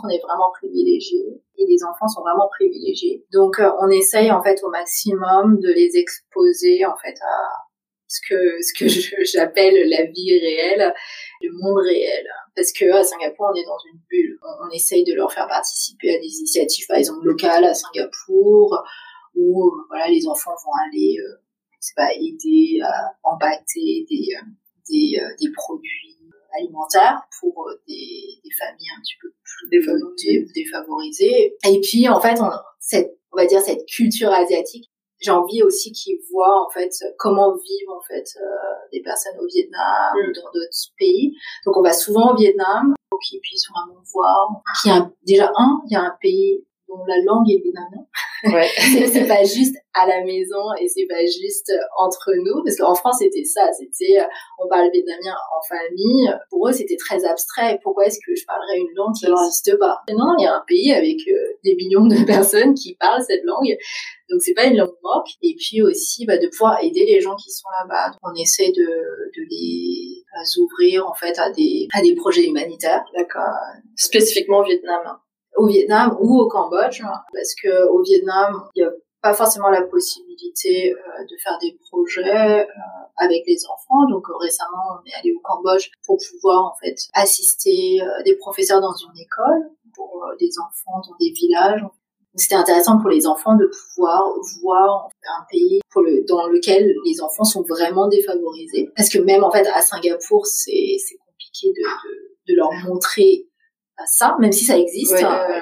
Qu'on 0.00 0.08
est 0.08 0.20
vraiment 0.20 0.50
privilégiés 0.52 1.42
et 1.56 1.66
les 1.66 1.84
enfants 1.84 2.08
sont 2.08 2.22
vraiment 2.22 2.48
privilégiés. 2.48 3.24
Donc 3.32 3.58
euh, 3.60 3.70
on 3.80 3.88
essaye 3.88 4.30
en 4.30 4.42
fait 4.42 4.62
au 4.62 4.70
maximum 4.70 5.58
de 5.60 5.68
les 5.68 5.96
exposer 5.96 6.84
en 6.84 6.96
fait 6.96 7.16
à 7.22 7.64
ce 8.08 8.20
que 8.28 8.62
ce 8.62 8.72
que 9.10 9.24
j'appelle 9.24 9.88
la 9.88 10.04
vie 10.04 10.38
réelle, 10.38 10.94
le 11.40 11.50
monde 11.52 11.82
réel. 11.84 12.26
Parce 12.54 12.72
que 12.72 12.90
à 12.90 13.02
Singapour, 13.02 13.50
on 13.52 13.56
est 13.56 13.64
dans 13.64 13.78
une 13.92 14.00
bulle. 14.08 14.38
On, 14.62 14.70
essaye 14.70 15.04
de 15.04 15.14
leur 15.14 15.32
faire 15.32 15.48
participer 15.48 16.14
à 16.14 16.18
des 16.18 16.38
initiatives, 16.38 16.86
par 16.86 16.98
exemple 16.98 17.24
locales 17.24 17.64
à 17.64 17.74
Singapour, 17.74 18.84
où 19.34 19.72
voilà, 19.88 20.08
les 20.08 20.26
enfants 20.28 20.54
vont 20.64 20.72
aller, 20.88 21.16
euh, 21.18 21.40
pas 21.96 22.12
aider 22.14 22.80
à 22.82 23.14
empaqueter 23.24 24.06
des 24.08 24.28
euh, 24.36 24.46
des, 24.88 25.18
euh, 25.18 25.34
des 25.40 25.50
produits 25.52 26.13
alimentaires 26.58 27.20
pour 27.40 27.68
des, 27.88 28.40
des 28.42 28.50
familles 28.58 28.88
un 28.96 29.00
petit 29.00 29.16
peu 29.20 29.28
plus 29.42 29.68
défavorisées, 29.70 30.46
défavorisées. 30.54 31.56
Et 31.68 31.80
puis 31.80 32.08
en 32.08 32.20
fait, 32.20 32.40
on, 32.40 32.50
cette 32.80 33.18
on 33.32 33.36
va 33.36 33.46
dire 33.46 33.60
cette 33.60 33.84
culture 33.86 34.30
asiatique 34.30 34.90
j'ai 35.24 35.30
envie 35.30 35.62
aussi 35.62 35.92
qu'ils 35.92 36.18
voient 36.30 36.66
en 36.66 36.70
fait 36.70 36.90
comment 37.18 37.54
vivent 37.54 37.90
en 37.90 38.00
fait 38.02 38.26
euh, 38.36 38.44
des 38.92 39.00
personnes 39.00 39.38
au 39.40 39.46
Vietnam 39.46 40.12
ou 40.16 40.32
dans 40.32 40.50
d'autres 40.52 40.92
pays. 40.98 41.34
Donc 41.64 41.76
on 41.76 41.82
va 41.82 41.92
souvent 41.92 42.32
au 42.32 42.36
Vietnam 42.36 42.94
pour 43.10 43.20
qu'ils 43.20 43.40
puissent 43.40 43.68
vraiment 43.70 44.00
voir 44.12 44.48
qu'il 44.82 44.92
y 44.92 44.94
a 44.94 45.10
déjà 45.26 45.50
un, 45.56 45.80
il 45.86 45.92
y 45.92 45.96
a 45.96 46.02
un 46.02 46.16
pays 46.20 46.66
dont 46.88 47.04
la 47.06 47.16
langue 47.24 47.50
est 47.50 47.62
vietnamienne. 47.62 48.06
Ouais. 48.44 48.68
c'est 49.12 49.26
pas 49.26 49.42
juste 49.42 49.76
à 49.94 50.06
la 50.06 50.24
maison 50.24 50.72
et 50.80 50.88
c'est 50.88 51.06
pas 51.08 51.24
juste 51.24 51.72
entre 51.98 52.32
nous 52.36 52.62
parce 52.64 52.76
qu'en 52.76 52.94
France 52.94 53.16
c'était 53.20 53.44
ça, 53.44 53.70
c'était 53.78 54.20
euh, 54.20 54.24
on 54.58 54.68
parle 54.68 54.90
vietnamien 54.92 55.34
en 55.34 55.62
famille. 55.66 56.30
Pour 56.50 56.68
eux 56.68 56.72
c'était 56.72 56.96
très 56.96 57.24
abstrait. 57.24 57.78
Pourquoi 57.82 58.06
est-ce 58.06 58.18
que 58.18 58.34
je 58.34 58.44
parlerais 58.44 58.78
une 58.78 58.94
langue 58.94 59.14
qui 59.14 59.26
n'existe 59.26 59.78
pas? 59.78 60.00
Non, 60.10 60.34
il 60.38 60.44
y 60.44 60.46
a 60.46 60.54
un 60.54 60.64
pays 60.66 60.92
avec 60.92 61.18
euh, 61.28 61.56
des 61.64 61.74
millions 61.76 62.06
de 62.06 62.24
personnes 62.26 62.74
qui 62.74 62.96
parlent 62.96 63.22
cette 63.26 63.44
langue. 63.44 63.76
Donc 64.30 64.42
c'est 64.42 64.54
pas 64.54 64.64
une 64.64 64.76
langue 64.76 64.96
morte. 65.02 65.28
Et 65.42 65.54
puis 65.58 65.82
aussi 65.82 66.26
bah, 66.26 66.38
de 66.38 66.48
pouvoir 66.48 66.82
aider 66.82 67.06
les 67.06 67.20
gens 67.20 67.36
qui 67.36 67.50
sont 67.50 67.68
là-bas. 67.80 68.16
On 68.22 68.34
essaie 68.34 68.72
de, 68.72 68.82
de 68.82 69.42
les 69.48 70.24
ouvrir 70.58 71.06
en 71.06 71.14
fait 71.14 71.38
à 71.38 71.50
des 71.50 71.88
à 71.92 72.02
des 72.02 72.14
projets 72.14 72.44
humanitaires. 72.46 73.04
D'accord. 73.16 73.54
Spécifiquement 73.96 74.58
au 74.58 74.64
Vietnam 74.64 75.18
au 75.56 75.66
Vietnam 75.66 76.16
ou 76.20 76.40
au 76.40 76.48
Cambodge, 76.48 77.02
hein, 77.02 77.20
parce 77.32 77.54
que 77.54 77.88
au 77.88 78.02
Vietnam, 78.02 78.64
il 78.74 78.80
y 78.80 78.84
a 78.84 78.90
pas 79.24 79.32
forcément 79.32 79.70
la 79.70 79.80
possibilité 79.80 80.92
euh, 80.92 81.24
de 81.24 81.36
faire 81.42 81.56
des 81.58 81.78
projets 81.88 82.60
euh, 82.60 82.66
avec 83.16 83.42
les 83.46 83.56
enfants. 83.64 84.06
Donc 84.10 84.28
euh, 84.28 84.36
récemment, 84.38 85.00
on 85.00 85.08
est 85.08 85.14
allé 85.18 85.32
au 85.32 85.40
Cambodge 85.42 85.88
pour 86.04 86.18
pouvoir 86.30 86.64
en 86.66 86.74
fait 86.78 86.96
assister 87.14 88.00
des 88.26 88.36
professeurs 88.36 88.82
dans 88.82 88.94
une 88.94 89.18
école 89.18 89.70
pour 89.94 90.26
des 90.38 90.50
enfants 90.58 91.00
dans 91.08 91.16
des 91.18 91.30
villages. 91.30 91.82
C'était 92.36 92.56
intéressant 92.56 93.00
pour 93.00 93.08
les 93.08 93.26
enfants 93.26 93.56
de 93.56 93.66
pouvoir 93.66 94.24
voir 94.60 95.08
un 95.22 95.44
pays 95.50 95.80
dans 96.28 96.46
lequel 96.48 96.92
les 97.06 97.22
enfants 97.22 97.44
sont 97.44 97.62
vraiment 97.62 98.08
défavorisés. 98.08 98.90
Parce 98.94 99.08
que 99.08 99.18
même 99.20 99.42
en 99.42 99.50
fait 99.50 99.66
à 99.68 99.80
Singapour, 99.80 100.44
c'est 100.44 100.98
compliqué 101.26 101.72
de, 101.72 102.52
de 102.52 102.56
leur 102.56 102.72
montrer 102.86 103.46
ça, 104.06 104.36
même 104.40 104.52
si 104.52 104.64
ça 104.64 104.78
existe, 104.78 105.22
euh, 105.22 105.60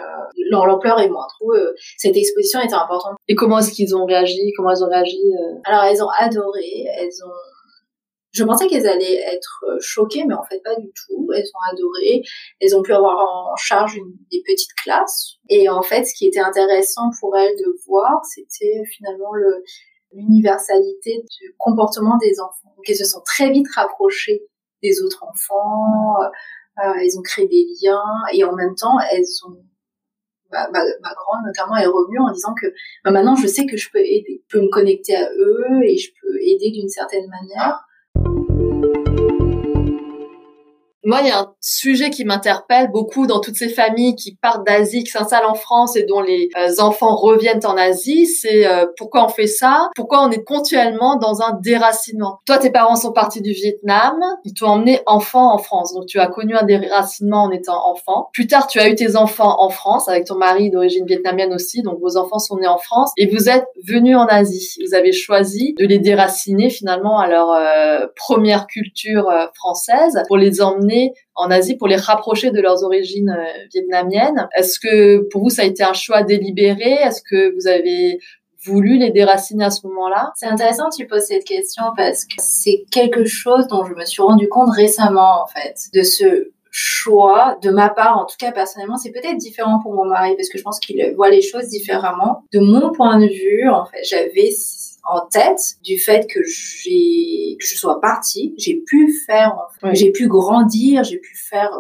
l'ampleur 0.51 1.01
est 1.01 1.09
moindre. 1.09 1.37
Euh, 1.55 1.73
cette 1.99 2.17
exposition 2.17 2.61
était 2.61 2.75
importante. 2.75 3.17
Et 3.29 3.35
comment 3.35 3.59
est-ce 3.59 3.73
qu'ils 3.73 3.95
ont 3.97 4.05
réagi? 4.05 4.53
Comment 4.57 4.71
elles 4.71 4.85
ont 4.85 4.89
réagi 4.89 5.19
euh? 5.19 5.61
Alors 5.65 5.85
elles 5.85 6.03
ont 6.03 6.11
adoré, 6.19 6.87
elles 6.97 7.25
ont. 7.25 7.33
Je 8.33 8.45
pensais 8.45 8.67
qu'elles 8.67 8.89
allaient 8.89 9.21
être 9.35 9.63
choquées, 9.81 10.25
mais 10.27 10.33
en 10.35 10.43
fait 10.43 10.63
pas 10.65 10.75
du 10.77 10.89
tout. 10.89 11.29
Elles 11.35 11.45
ont 11.55 11.73
adoré. 11.73 12.23
Elles 12.61 12.75
ont 12.75 12.83
pu 12.83 12.95
avoir 12.95 13.19
en 13.19 13.57
charge 13.57 13.97
une, 13.97 14.15
des 14.31 14.43
petites 14.47 14.73
classes. 14.83 15.35
Et 15.51 15.69
en 15.69 15.83
fait, 15.83 16.05
ce 16.05 16.15
qui 16.15 16.29
était 16.29 16.41
intéressant 16.41 17.11
pour 17.21 17.37
elles 17.37 17.55
de 17.57 17.77
voir, 17.87 18.25
c'était 18.25 18.83
finalement 18.91 19.35
le 19.35 19.63
l'universalité 20.15 21.25
du 21.41 21.55
comportement 21.59 22.19
des 22.19 22.39
enfants. 22.41 22.75
Donc 22.77 22.89
elles 22.89 22.97
se 22.97 23.05
sont 23.05 23.23
très 23.25 23.51
vite 23.51 23.67
rapprochées 23.75 24.43
des 24.83 25.01
autres 25.03 25.23
enfants. 25.23 26.17
Euh, 26.79 26.93
elles 27.01 27.19
ont 27.19 27.23
créé 27.23 27.47
des 27.47 27.67
liens 27.83 28.03
et 28.33 28.45
en 28.45 28.55
même 28.55 28.75
temps, 28.75 28.99
elles 29.13 29.27
ont 29.47 29.63
ma, 30.51 30.69
ma, 30.71 31.15
grande 31.15 31.47
notamment 31.47 31.77
est 31.77 31.87
revenue 31.87 32.19
en 32.19 32.31
disant 32.31 32.55
que 32.55 32.67
bah, 33.05 33.11
maintenant 33.11 33.35
je 33.35 33.47
sais 33.47 33.67
que 33.67 33.77
je 33.77 33.91
peux 33.91 34.01
aider, 34.01 34.43
je 34.49 34.59
peux 34.59 34.65
me 34.65 34.71
connecter 34.71 35.17
à 35.17 35.31
eux 35.33 35.83
et 35.83 35.97
je 35.97 36.11
peux 36.21 36.39
aider 36.41 36.71
d'une 36.71 36.89
certaine 36.89 37.29
manière. 37.29 37.85
Moi, 41.05 41.19
il 41.23 41.29
y 41.29 41.31
a 41.31 41.41
un 41.41 41.53
sujet 41.61 42.11
qui 42.11 42.25
m'interpelle 42.25 42.89
beaucoup 42.93 43.27
dans 43.27 43.41
toutes 43.41 43.57
ces 43.57 43.69
familles 43.69 44.15
qui 44.15 44.37
partent 44.37 44.65
d'Asie, 44.65 45.03
qui 45.03 45.11
s'installent 45.11 45.47
en 45.47 45.55
France 45.55 45.97
et 45.97 46.05
dont 46.05 46.21
les 46.21 46.49
euh, 46.57 46.81
enfants 46.81 47.17
reviennent 47.17 47.65
en 47.67 47.77
Asie. 47.77 48.27
C'est 48.27 48.67
euh, 48.67 48.87
pourquoi 48.97 49.25
on 49.25 49.29
fait 49.29 49.49
ça? 49.49 49.91
Pourquoi 49.97 50.25
on 50.25 50.31
est 50.31 50.45
continuellement 50.45 51.17
dans 51.17 51.43
un 51.43 51.59
déracinement? 51.61 52.39
Toi, 52.47 52.59
tes 52.59 52.71
parents 52.71 52.95
sont 52.95 53.13
partis 53.13 53.43
du 53.43 53.51
Vietnam. 53.51 54.15
Ils 54.45 54.55
t'ont 54.55 54.69
emmené 54.69 55.01
enfant 55.07 55.53
en 55.53 55.59
France. 55.59 55.93
Donc, 55.93 56.07
tu 56.07 56.21
as 56.21 56.29
connu 56.29 56.55
un 56.55 56.63
déracinement 56.63 57.45
en 57.45 57.51
étant 57.51 57.85
enfant. 57.91 58.29
Plus 58.33 58.47
tard, 58.47 58.69
tu 58.69 58.79
as 58.79 58.89
eu 58.89 58.95
tes 58.95 59.17
enfants 59.17 59.57
en 59.59 59.71
France 59.71 60.09
avec 60.09 60.27
ton 60.27 60.37
mari 60.37 60.71
d'origine 60.71 61.05
vietnamienne 61.05 61.53
aussi. 61.53 61.83
Donc, 61.83 61.99
vos 62.01 62.17
enfants 62.17 62.39
sont 62.39 62.59
nés 62.59 62.69
en 62.69 62.79
France 62.79 63.11
et 63.17 63.27
vous 63.27 63.49
êtes 63.49 63.67
venus 63.89 64.17
en 64.17 64.27
Asie. 64.27 64.77
Vous 64.87 64.95
avez 64.95 65.13
choisi 65.13 65.75
de 65.81 65.85
les 65.85 65.99
déraciner 65.99 66.71
finalement 66.71 67.19
à 67.19 67.27
leur 67.27 67.51
euh, 67.51 68.07
première 68.15 68.69
culture 68.69 69.29
française 69.55 70.23
pour 70.29 70.37
les 70.37 70.63
emmener 70.63 70.92
en 71.35 71.51
Asie 71.51 71.77
pour 71.77 71.89
les 71.89 71.97
rapprocher 71.97 72.51
de 72.51 72.61
leurs 72.61 72.83
origines 72.85 73.31
euh, 73.31 73.67
vietnamiennes. 73.73 74.49
Est-ce 74.57 74.79
que 74.79 75.29
pour 75.31 75.43
vous 75.43 75.51
ça 75.51 75.63
a 75.63 75.65
été 75.65 75.83
un 75.83 75.93
choix 75.93 76.23
délibéré? 76.23 76.93
Est-ce 76.93 77.23
que 77.23 77.55
vous 77.55 77.67
avez 77.67 78.19
voulu 78.65 78.99
les 78.99 79.11
déraciner 79.11 79.65
à 79.65 79.71
ce 79.71 79.87
moment-là? 79.87 80.33
C'est 80.37 80.47
intéressant 80.47 80.89
que 80.91 80.97
tu 80.97 81.07
poses 81.07 81.25
cette 81.25 81.45
question 81.45 81.85
parce 81.97 82.25
que 82.25 82.37
c'est 82.39 82.85
quelque 82.91 83.25
chose 83.25 83.67
dont 83.69 83.85
je 83.85 83.95
me 83.95 84.05
suis 84.05 84.23
rendu 84.23 84.49
compte 84.49 84.71
récemment 84.75 85.43
en 85.43 85.47
fait, 85.47 85.77
de 85.95 86.03
ce 86.03 86.53
choix 86.75 87.59
de 87.63 87.71
ma 87.71 87.91
part, 87.91 88.19
en 88.19 88.25
tout 88.25 88.37
cas 88.39 88.51
personnellement, 88.51 88.97
c'est 88.97 89.13
peut-être 89.13 89.37
différent 89.37 89.79
pour 89.83 89.93
mon 89.95 90.07
mari 90.07 90.35
parce 90.37 90.49
que 90.49 90.57
je 90.57 90.63
pense 90.63 90.81
qu'il 90.81 91.15
voit 91.15 91.29
les 91.29 91.43
choses 91.43 91.69
différemment. 91.69 92.45
De 92.53 92.61
mon 92.61 92.93
point 92.93 93.19
de 93.19 93.27
vue, 93.27 93.69
en 93.69 93.85
fait, 93.85 94.03
j'avais 94.05 94.51
en 95.05 95.27
tête 95.27 95.61
du 95.83 95.99
fait 95.99 96.27
que 96.29 96.41
j'ai 96.45 97.57
que 97.59 97.67
je 97.67 97.77
sois 97.77 98.01
partie, 98.01 98.55
j'ai 98.57 98.77
pu 98.77 99.13
faire, 99.27 99.57
j'ai 99.93 100.13
pu 100.13 100.29
grandir, 100.29 101.05
j'ai 101.05 101.19
pu 101.19 101.37
faire 101.37 101.71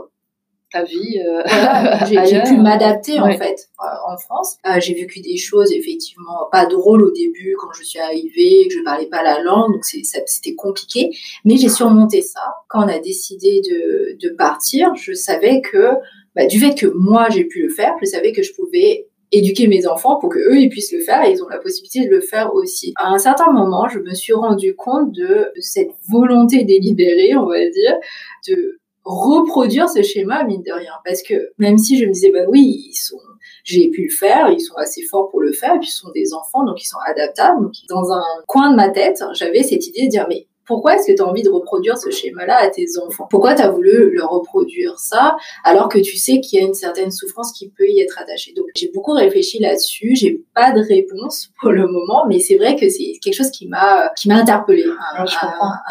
ta 0.72 0.82
vie. 0.84 1.20
Euh, 1.20 1.42
j'ai 2.26 2.42
pu 2.42 2.56
m'adapter 2.56 3.20
en 3.20 3.32
fait 3.36 3.68
euh, 3.80 4.12
en 4.12 4.16
France. 4.16 4.56
Euh, 4.66 4.80
j'ai 4.80 4.94
vécu 4.94 5.20
des 5.20 5.36
choses 5.36 5.72
effectivement 5.72 6.48
pas 6.50 6.66
drôles 6.66 7.02
au 7.02 7.12
début 7.12 7.54
quand 7.60 7.72
je 7.72 7.84
suis 7.84 7.98
arrivée, 7.98 8.66
que 8.68 8.74
je 8.74 8.82
parlais 8.84 9.06
pas 9.06 9.22
la 9.22 9.40
langue, 9.42 9.72
donc 9.72 9.84
c'était 9.84 10.54
compliqué. 10.54 11.10
Mais 11.44 11.56
j'ai 11.56 11.68
surmonté 11.68 12.22
ça. 12.22 12.40
Quand 12.68 12.84
on 12.84 12.88
a 12.88 12.98
décidé 12.98 13.60
de, 13.60 14.16
de 14.20 14.34
partir, 14.34 14.94
je 14.96 15.12
savais 15.12 15.60
que 15.60 15.90
bah, 16.34 16.46
du 16.46 16.58
fait 16.58 16.74
que 16.74 16.86
moi 16.86 17.28
j'ai 17.30 17.44
pu 17.44 17.62
le 17.62 17.68
faire, 17.68 17.94
je 18.00 18.06
savais 18.06 18.32
que 18.32 18.42
je 18.42 18.52
pouvais 18.54 19.06
éduquer 19.32 19.66
mes 19.66 19.86
enfants 19.86 20.18
pour 20.18 20.30
que 20.30 20.38
eux 20.38 20.58
ils 20.58 20.68
puissent 20.68 20.92
le 20.92 21.00
faire 21.00 21.24
et 21.24 21.32
ils 21.32 21.42
ont 21.42 21.48
la 21.48 21.58
possibilité 21.58 22.06
de 22.06 22.10
le 22.10 22.20
faire 22.20 22.54
aussi. 22.54 22.92
À 22.96 23.08
un 23.08 23.18
certain 23.18 23.50
moment, 23.50 23.88
je 23.88 23.98
me 23.98 24.14
suis 24.14 24.34
rendu 24.34 24.76
compte 24.76 25.12
de 25.12 25.50
cette 25.58 25.90
volonté 26.10 26.64
délibérée, 26.64 27.34
on 27.36 27.46
va 27.46 27.58
dire, 27.70 27.96
de 28.48 28.78
reproduire 29.04 29.88
ce 29.88 30.02
schéma 30.02 30.44
mine 30.44 30.62
de 30.62 30.72
rien 30.72 30.92
parce 31.04 31.22
que 31.22 31.34
même 31.58 31.76
si 31.76 31.98
je 31.98 32.06
me 32.06 32.12
disais 32.12 32.30
bah 32.30 32.44
oui 32.48 32.86
ils 32.88 32.94
sont 32.94 33.18
j'ai 33.64 33.90
pu 33.90 34.04
le 34.04 34.10
faire 34.10 34.48
ils 34.50 34.60
sont 34.60 34.76
assez 34.76 35.02
forts 35.02 35.28
pour 35.30 35.40
le 35.40 35.52
faire 35.52 35.76
puis 35.80 35.88
ils 35.88 35.92
sont 35.92 36.10
des 36.14 36.32
enfants 36.32 36.64
donc 36.64 36.80
ils 36.80 36.86
sont 36.86 36.98
adaptables 37.08 37.68
dans 37.88 38.12
un 38.12 38.22
coin 38.46 38.70
de 38.70 38.76
ma 38.76 38.90
tête 38.90 39.20
j'avais 39.34 39.64
cette 39.64 39.88
idée 39.88 40.04
de 40.04 40.10
dire 40.10 40.26
mais 40.28 40.46
pourquoi 40.72 40.96
est-ce 40.96 41.06
que 41.06 41.14
tu 41.14 41.22
as 41.22 41.26
envie 41.26 41.42
de 41.42 41.50
reproduire 41.50 41.98
ce 41.98 42.08
schéma-là 42.10 42.56
à 42.56 42.68
tes 42.68 42.86
enfants? 43.06 43.26
Pourquoi 43.28 43.54
tu 43.54 43.60
as 43.60 43.70
voulu 43.70 44.10
le 44.10 44.24
reproduire 44.24 44.98
ça 44.98 45.36
alors 45.64 45.88
que 45.88 45.98
tu 45.98 46.16
sais 46.16 46.40
qu'il 46.40 46.58
y 46.58 46.62
a 46.62 46.66
une 46.66 46.72
certaine 46.72 47.10
souffrance 47.10 47.52
qui 47.52 47.68
peut 47.68 47.86
y 47.86 48.00
être 48.00 48.18
attachée? 48.18 48.54
Donc 48.56 48.64
j'ai 48.74 48.90
beaucoup 48.94 49.12
réfléchi 49.12 49.58
là-dessus, 49.58 50.14
j'ai 50.16 50.40
pas 50.54 50.72
de 50.72 50.80
réponse 50.80 51.50
pour 51.60 51.72
le 51.72 51.86
moment, 51.86 52.24
mais 52.26 52.38
c'est 52.38 52.56
vrai 52.56 52.76
que 52.76 52.88
c'est 52.88 53.18
quelque 53.22 53.34
chose 53.34 53.50
qui 53.50 53.68
m'a 53.68 54.10
qui 54.16 54.28
m'a 54.28 54.36
interpellée 54.36 54.86
à, 55.14 55.22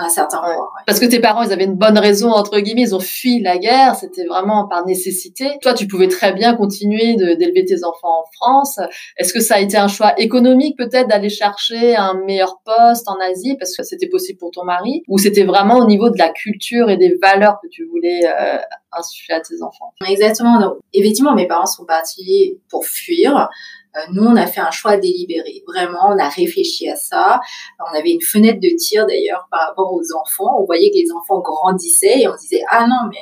un 0.05 0.09
certain 0.09 0.39
point. 0.39 0.67
Parce 0.87 0.99
que 0.99 1.05
tes 1.05 1.19
parents, 1.19 1.43
ils 1.43 1.51
avaient 1.51 1.65
une 1.65 1.75
bonne 1.75 1.99
raison 1.99 2.31
entre 2.31 2.59
guillemets, 2.59 2.81
ils 2.81 2.95
ont 2.95 2.99
fui 2.99 3.39
la 3.39 3.59
guerre, 3.59 3.95
c'était 3.95 4.25
vraiment 4.25 4.67
par 4.67 4.85
nécessité. 4.87 5.59
Toi, 5.61 5.75
tu 5.75 5.87
pouvais 5.87 6.07
très 6.07 6.33
bien 6.33 6.55
continuer 6.55 7.15
d'élever 7.15 7.65
tes 7.65 7.83
enfants 7.83 8.21
en 8.21 8.25
France. 8.33 8.79
Est-ce 9.17 9.31
que 9.31 9.41
ça 9.41 9.55
a 9.55 9.59
été 9.59 9.77
un 9.77 9.87
choix 9.87 10.19
économique 10.19 10.75
peut-être 10.77 11.07
d'aller 11.07 11.29
chercher 11.29 11.95
un 11.95 12.15
meilleur 12.25 12.61
poste 12.65 13.07
en 13.07 13.17
Asie? 13.19 13.55
Parce 13.59 13.75
que 13.75 13.83
c'était 13.83 14.07
possible 14.07 14.39
pour 14.39 14.51
toi 14.51 14.63
mari, 14.63 14.70
ou 15.07 15.17
c'était 15.17 15.43
vraiment 15.43 15.77
au 15.77 15.85
niveau 15.85 16.09
de 16.09 16.17
la 16.17 16.29
culture 16.29 16.89
et 16.89 16.97
des 16.97 17.17
valeurs 17.21 17.59
que 17.61 17.67
tu 17.67 17.85
voulais 17.85 18.21
euh, 18.25 18.57
insuffler 18.91 19.35
à 19.35 19.39
tes 19.41 19.61
enfants? 19.61 19.93
Exactement. 20.07 20.59
Donc, 20.59 20.77
effectivement, 20.93 21.35
mes 21.35 21.47
parents 21.47 21.65
sont 21.65 21.85
partis 21.85 22.59
pour 22.69 22.85
fuir. 22.85 23.49
Euh, 23.95 23.99
nous, 24.13 24.23
on 24.23 24.35
a 24.35 24.47
fait 24.47 24.61
un 24.61 24.71
choix 24.71 24.97
délibéré. 24.97 25.63
Vraiment, 25.67 26.09
on 26.09 26.17
a 26.17 26.29
réfléchi 26.29 26.89
à 26.89 26.95
ça. 26.95 27.41
On 27.79 27.97
avait 27.97 28.11
une 28.11 28.21
fenêtre 28.21 28.59
de 28.59 28.69
tir 28.77 29.05
d'ailleurs 29.05 29.47
par 29.51 29.67
rapport 29.67 29.93
aux 29.93 30.13
enfants. 30.15 30.59
On 30.59 30.65
voyait 30.65 30.89
que 30.89 30.97
les 30.97 31.11
enfants 31.11 31.39
grandissaient 31.39 32.21
et 32.21 32.27
on 32.27 32.35
disait 32.35 32.63
ah 32.69 32.87
non 32.87 33.09
mais 33.09 33.19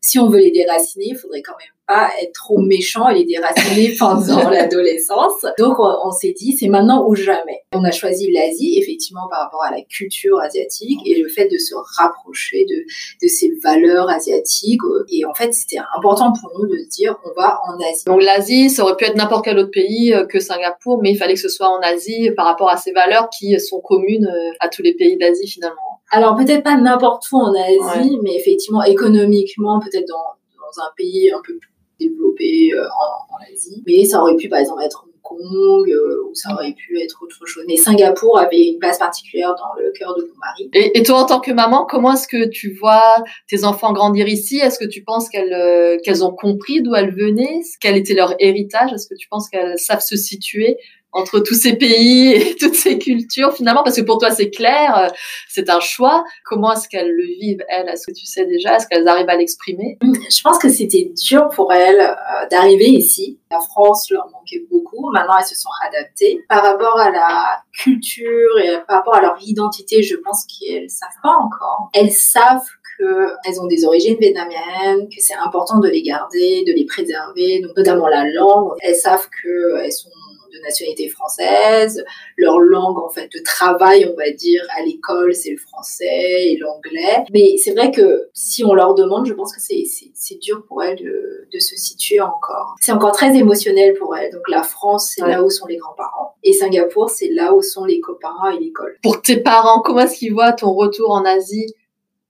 si 0.00 0.18
on 0.18 0.28
veut 0.28 0.38
les 0.38 0.50
déraciner, 0.50 1.08
il 1.08 1.16
faudrait 1.16 1.42
quand 1.42 1.56
même 1.58 1.68
pas 1.90 2.10
être 2.22 2.32
trop 2.32 2.58
méchant 2.58 3.08
et 3.08 3.18
les 3.18 3.24
déraciner 3.24 3.94
pendant 3.98 4.48
l'adolescence. 4.50 5.44
Donc 5.58 5.76
on, 5.78 6.10
s'est 6.12 6.34
dit 6.36 6.56
c'est 6.56 6.68
maintenant 6.68 7.04
ou 7.06 7.16
jamais. 7.16 7.62
On 7.72 7.82
a 7.84 7.90
choisi 7.90 8.30
l'Asie 8.30 8.78
effectivement 8.78 9.28
par 9.28 9.40
rapport 9.40 9.64
à 9.64 9.72
la 9.72 9.82
culture 9.82 10.38
asiatique 10.38 11.00
et 11.04 11.20
le 11.20 11.28
fait 11.28 11.48
de 11.48 11.58
se 11.58 11.74
rapprocher 11.98 12.64
de, 12.68 12.84
de 13.22 13.28
ces 13.28 13.52
valeurs 13.62 14.08
asiatiques. 14.08 14.80
Et 15.12 15.24
en 15.24 15.34
fait 15.34 15.52
c'était 15.52 15.80
important 15.96 16.32
pour 16.40 16.52
nous 16.58 16.66
de 16.68 16.78
se 16.78 16.88
dire 16.88 17.16
on 17.24 17.40
va 17.40 17.60
en 17.66 17.76
Asie. 17.80 18.04
Donc 18.06 18.22
l'Asie 18.22 18.70
ça 18.70 18.84
aurait 18.84 18.96
pu 18.96 19.06
être 19.06 19.16
n'importe 19.16 19.44
quel 19.44 19.58
autre 19.58 19.72
pays 19.72 20.14
euh, 20.14 20.26
que 20.26 20.38
Singapour, 20.38 21.00
mais 21.02 21.10
il 21.10 21.16
fallait 21.16 21.34
que 21.34 21.40
ce 21.40 21.48
soit 21.48 21.68
en 21.68 21.80
Asie 21.80 22.30
par 22.36 22.46
rapport 22.46 22.70
à 22.70 22.76
ces 22.76 22.92
valeurs 22.92 23.28
qui 23.30 23.58
sont 23.58 23.80
communes 23.80 24.26
euh, 24.26 24.52
à 24.60 24.68
tous 24.68 24.82
les 24.82 24.94
pays 24.94 25.16
d'Asie 25.16 25.48
finalement. 25.48 26.00
Alors 26.12 26.36
peut-être 26.36 26.62
pas 26.62 26.76
n'importe 26.76 27.24
où 27.32 27.36
en 27.36 27.52
Asie, 27.52 28.18
mais 28.22 28.36
effectivement 28.36 28.84
économiquement 28.84 29.80
peut-être 29.80 30.06
dans, 30.06 30.16
dans 30.56 30.82
un 30.82 30.90
pays 30.96 31.30
un 31.32 31.40
peu 31.44 31.56
plus 31.56 31.70
développé 32.00 32.72
euh, 32.72 32.84
en, 32.84 33.34
en, 33.34 33.54
Asie. 33.54 33.82
Mais 33.86 34.04
ça 34.04 34.20
aurait 34.20 34.36
pu 34.36 34.48
par 34.48 34.58
exemple 34.58 34.82
être 34.82 35.04
Hong 35.04 35.20
Kong 35.22 35.90
euh, 35.90 36.24
ou 36.28 36.34
ça 36.34 36.52
aurait 36.52 36.72
pu 36.72 37.00
être 37.00 37.22
autre 37.22 37.46
chose. 37.46 37.64
Mais 37.68 37.76
Singapour 37.76 38.38
avait 38.38 38.68
une 38.68 38.78
place 38.78 38.98
particulière 38.98 39.54
dans 39.56 39.80
le 39.80 39.92
cœur 39.92 40.14
de 40.16 40.22
mon 40.22 40.38
mari. 40.38 40.70
Et, 40.74 40.98
et 40.98 41.02
toi 41.02 41.22
en 41.22 41.26
tant 41.26 41.40
que 41.40 41.52
maman, 41.52 41.86
comment 41.88 42.14
est-ce 42.14 42.26
que 42.26 42.48
tu 42.48 42.72
vois 42.72 43.22
tes 43.48 43.64
enfants 43.64 43.92
grandir 43.92 44.26
ici? 44.28 44.58
Est-ce 44.58 44.78
que 44.78 44.88
tu 44.88 45.02
penses 45.02 45.28
qu'elles 45.28 45.52
euh, 45.52 45.98
qu'elles 46.02 46.24
ont 46.24 46.34
compris 46.34 46.82
d'où 46.82 46.94
elles 46.94 47.14
venaient? 47.14 47.60
Quel 47.80 47.96
était 47.96 48.14
leur 48.14 48.34
héritage? 48.38 48.92
Est-ce 48.92 49.06
que 49.06 49.14
tu 49.14 49.28
penses 49.28 49.48
qu'elles 49.48 49.78
savent 49.78 50.00
se 50.00 50.16
situer? 50.16 50.78
Entre 51.12 51.40
tous 51.40 51.54
ces 51.54 51.76
pays 51.76 52.32
et 52.34 52.56
toutes 52.56 52.74
ces 52.74 52.98
cultures 52.98 53.52
finalement 53.52 53.82
parce 53.82 53.96
que 53.96 54.02
pour 54.02 54.18
toi 54.18 54.30
c'est 54.30 54.50
clair 54.50 54.96
euh, 54.96 55.08
c'est 55.48 55.70
un 55.70 55.80
choix. 55.80 56.24
Comment 56.44 56.72
est-ce 56.72 56.88
qu'elles 56.88 57.10
le 57.10 57.24
vivent 57.40 57.64
elles? 57.68 57.88
Est-ce 57.88 58.06
que 58.06 58.12
tu 58.12 58.26
sais 58.26 58.46
déjà? 58.46 58.76
Est-ce 58.76 58.86
qu'elles 58.86 59.08
arrivent 59.08 59.28
à 59.28 59.36
l'exprimer? 59.36 59.98
Je 60.02 60.42
pense 60.42 60.58
que 60.58 60.68
c'était 60.68 61.12
dur 61.26 61.48
pour 61.50 61.72
elles 61.72 62.00
euh, 62.00 62.46
d'arriver 62.50 62.88
ici. 62.88 63.38
La 63.50 63.60
France 63.60 64.10
leur 64.10 64.28
manquait 64.30 64.64
beaucoup. 64.70 65.10
Maintenant 65.12 65.36
elles 65.38 65.46
se 65.46 65.56
sont 65.56 65.70
adaptées. 65.86 66.44
Par 66.48 66.62
rapport 66.62 66.98
à 66.98 67.10
la 67.10 67.62
culture 67.72 68.58
et 68.62 68.78
par 68.86 68.98
rapport 68.98 69.16
à 69.16 69.20
leur 69.20 69.36
identité 69.40 70.02
je 70.02 70.16
pense 70.16 70.44
qu'elles 70.46 70.90
savent 70.90 71.08
pas 71.22 71.36
encore. 71.36 71.90
Elles 71.94 72.12
savent 72.12 72.66
qu'elles 73.00 73.60
ont 73.60 73.66
des 73.66 73.84
origines 73.84 74.16
vietnamiennes, 74.20 75.08
que 75.08 75.20
c'est 75.20 75.34
important 75.34 75.78
de 75.78 75.88
les 75.88 76.02
garder, 76.02 76.64
de 76.66 76.72
les 76.72 76.84
préserver, 76.84 77.62
notamment 77.76 78.08
la 78.08 78.28
langue. 78.30 78.72
Elles 78.80 78.94
savent 78.94 79.28
qu'elles 79.42 79.92
sont 79.92 80.10
de 80.52 80.58
nationalité 80.62 81.08
française. 81.08 82.04
Leur 82.36 82.58
langue, 82.58 82.98
en 82.98 83.08
fait, 83.08 83.30
de 83.32 83.42
travail, 83.44 84.10
on 84.10 84.16
va 84.16 84.30
dire, 84.30 84.62
à 84.76 84.82
l'école, 84.82 85.34
c'est 85.34 85.50
le 85.50 85.56
français 85.56 86.06
et 86.06 86.56
l'anglais. 86.58 87.24
Mais 87.32 87.56
c'est 87.56 87.72
vrai 87.72 87.90
que 87.90 88.28
si 88.34 88.64
on 88.64 88.74
leur 88.74 88.94
demande, 88.94 89.26
je 89.26 89.34
pense 89.34 89.54
que 89.54 89.60
c'est, 89.60 89.84
c'est, 90.14 90.38
dur 90.40 90.64
pour 90.66 90.82
elles 90.82 90.96
de, 90.96 91.48
de 91.52 91.58
se 91.58 91.76
situer 91.76 92.20
encore. 92.20 92.76
C'est 92.80 92.92
encore 92.92 93.12
très 93.12 93.36
émotionnel 93.36 93.94
pour 93.94 94.16
elles. 94.16 94.32
Donc 94.32 94.48
la 94.48 94.62
France, 94.62 95.12
c'est 95.14 95.26
là 95.26 95.42
où 95.42 95.50
sont 95.50 95.66
les 95.66 95.76
grands-parents. 95.76 96.34
Et 96.42 96.52
Singapour, 96.52 97.10
c'est 97.10 97.28
là 97.28 97.52
où 97.52 97.62
sont 97.62 97.84
les 97.84 98.00
copains 98.00 98.34
et 98.54 98.58
l'école. 98.58 98.96
Pour 99.02 99.20
tes 99.20 99.36
parents, 99.36 99.80
comment 99.80 100.00
est-ce 100.00 100.16
qu'ils 100.16 100.32
voient 100.32 100.52
ton 100.52 100.72
retour 100.72 101.10
en 101.10 101.24
Asie? 101.24 101.74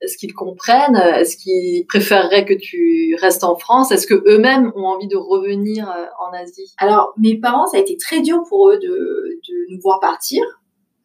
Est-ce 0.00 0.16
qu'ils 0.16 0.34
comprennent? 0.34 0.96
Est-ce 0.96 1.36
qu'ils 1.36 1.86
préféreraient 1.86 2.44
que 2.44 2.54
tu 2.54 3.16
restes 3.20 3.44
en 3.44 3.56
France? 3.56 3.92
Est-ce 3.92 4.06
que 4.06 4.22
eux-mêmes 4.26 4.72
ont 4.74 4.86
envie 4.86 5.08
de 5.08 5.16
revenir 5.16 5.90
euh, 5.90 6.06
en 6.18 6.32
Asie? 6.32 6.74
Alors, 6.78 7.12
mes 7.18 7.38
parents, 7.38 7.66
ça 7.66 7.76
a 7.76 7.80
été 7.80 7.96
très 7.96 8.20
dur 8.20 8.42
pour 8.48 8.70
eux 8.70 8.78
de, 8.78 8.88
de 8.88 9.74
nous 9.74 9.80
voir 9.80 10.00
partir. 10.00 10.42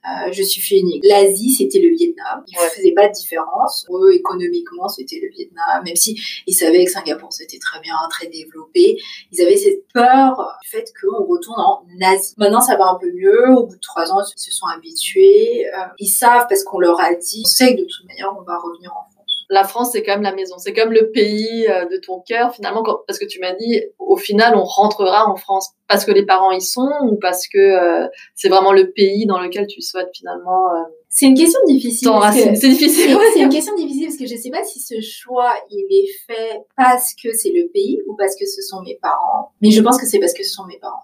Euh, 0.06 0.32
je 0.32 0.44
suis 0.44 0.80
unique. 0.80 1.04
L'Asie, 1.04 1.52
c'était 1.52 1.80
le 1.80 1.90
Vietnam. 1.90 2.44
Ils 2.48 2.64
ne 2.64 2.70
faisaient 2.70 2.94
pas 2.94 3.08
de 3.08 3.14
différence. 3.14 3.86
Pour 3.88 4.06
eux, 4.06 4.12
économiquement, 4.14 4.88
c'était 4.88 5.20
le 5.22 5.30
Vietnam. 5.30 5.84
Même 5.84 5.96
si 5.96 6.20
ils 6.46 6.54
savaient 6.54 6.86
que 6.86 6.92
Singapour, 6.92 7.34
c'était 7.34 7.58
très 7.58 7.80
bien, 7.80 7.96
très 8.10 8.28
développé. 8.28 8.98
Ils 9.32 9.42
avaient 9.42 9.58
cette 9.58 9.88
peur 9.94 10.58
du 10.62 10.70
fait 10.70 10.92
qu'on 11.02 11.26
retourne 11.26 11.60
en 11.60 11.84
Asie. 12.02 12.36
Maintenant, 12.38 12.62
ça 12.62 12.78
va 12.78 12.86
un 12.86 13.00
peu 13.00 13.12
mieux. 13.14 13.50
Au 13.56 13.66
bout 13.66 13.76
de 13.76 13.82
trois 13.82 14.12
ans, 14.12 14.22
ils 14.22 14.40
se 14.40 14.52
sont 14.52 14.68
habitués. 14.68 15.66
Euh, 15.68 15.88
ils 16.00 16.08
savent 16.08 16.46
parce 16.48 16.64
qu'on 16.64 16.80
leur 16.80 17.00
a 17.00 17.14
dit, 17.14 17.44
on 17.46 17.50
sait 17.50 17.76
que 17.76 17.82
de 17.82 17.88
toute 17.88 18.08
manière, 18.08 18.32
on 18.38 18.44
va 18.44 18.58
revenir 18.58 18.92
en 18.92 19.10
France 19.10 19.15
la 19.50 19.64
France, 19.64 19.90
c'est 19.92 20.04
quand 20.04 20.14
même 20.14 20.24
la 20.24 20.34
maison. 20.34 20.58
C'est 20.58 20.74
comme 20.74 20.92
le 20.92 21.12
pays 21.12 21.68
euh, 21.68 21.86
de 21.86 21.98
ton 21.98 22.22
cœur, 22.22 22.54
finalement, 22.54 22.84
parce 23.08 23.20
que 23.20 23.26
tu 23.26 23.40
m'as 23.40 23.54
dit, 23.54 23.82
au 24.00 24.18
final, 24.18 24.56
on 24.56 24.64
rentrera 24.64 25.30
en 25.30 25.36
France 25.36 25.72
parce 25.88 26.06
que 26.06 26.12
les 26.12 26.26
parents 26.26 26.52
y 26.52 26.62
sont 26.62 26.90
ou 27.04 27.16
parce 27.16 27.48
que 27.48 27.58
euh, 27.58 28.08
c'est 28.34 28.50
vraiment 28.50 28.74
le 28.74 28.92
pays 28.92 29.26
dans 29.26 29.40
lequel 29.40 29.68
tu 29.68 29.82
souhaites 29.82 30.10
finalement. 30.16 30.66
Euh, 30.74 30.84
c'est 31.10 31.28
une 31.28 31.38
question 31.38 31.60
difficile. 31.68 32.10
C'est 32.34 32.70
difficile. 32.70 33.18
C'est 33.34 33.40
une 33.42 33.50
question 33.50 33.76
difficile 33.76 34.08
parce 34.08 34.18
que 34.18 34.26
je 34.26 34.36
sais 34.36 34.50
pas 34.50 34.64
si 34.64 34.80
ce 34.80 35.00
choix 35.02 35.54
il 35.70 35.86
est 35.90 36.10
fait 36.28 36.62
parce 36.76 37.14
que 37.14 37.32
c'est 37.34 37.52
le 37.52 37.70
pays 37.72 38.00
ou 38.08 38.16
parce 38.16 38.36
que 38.36 38.46
ce 38.46 38.62
sont 38.62 38.82
mes 38.82 38.98
parents. 39.02 39.52
Mais 39.62 39.72
je 39.72 39.82
pense 39.82 40.00
que 40.00 40.08
c'est 40.08 40.20
parce 40.20 40.34
que 40.34 40.44
ce 40.44 40.54
sont 40.54 40.66
mes 40.66 40.80
parents 40.80 41.04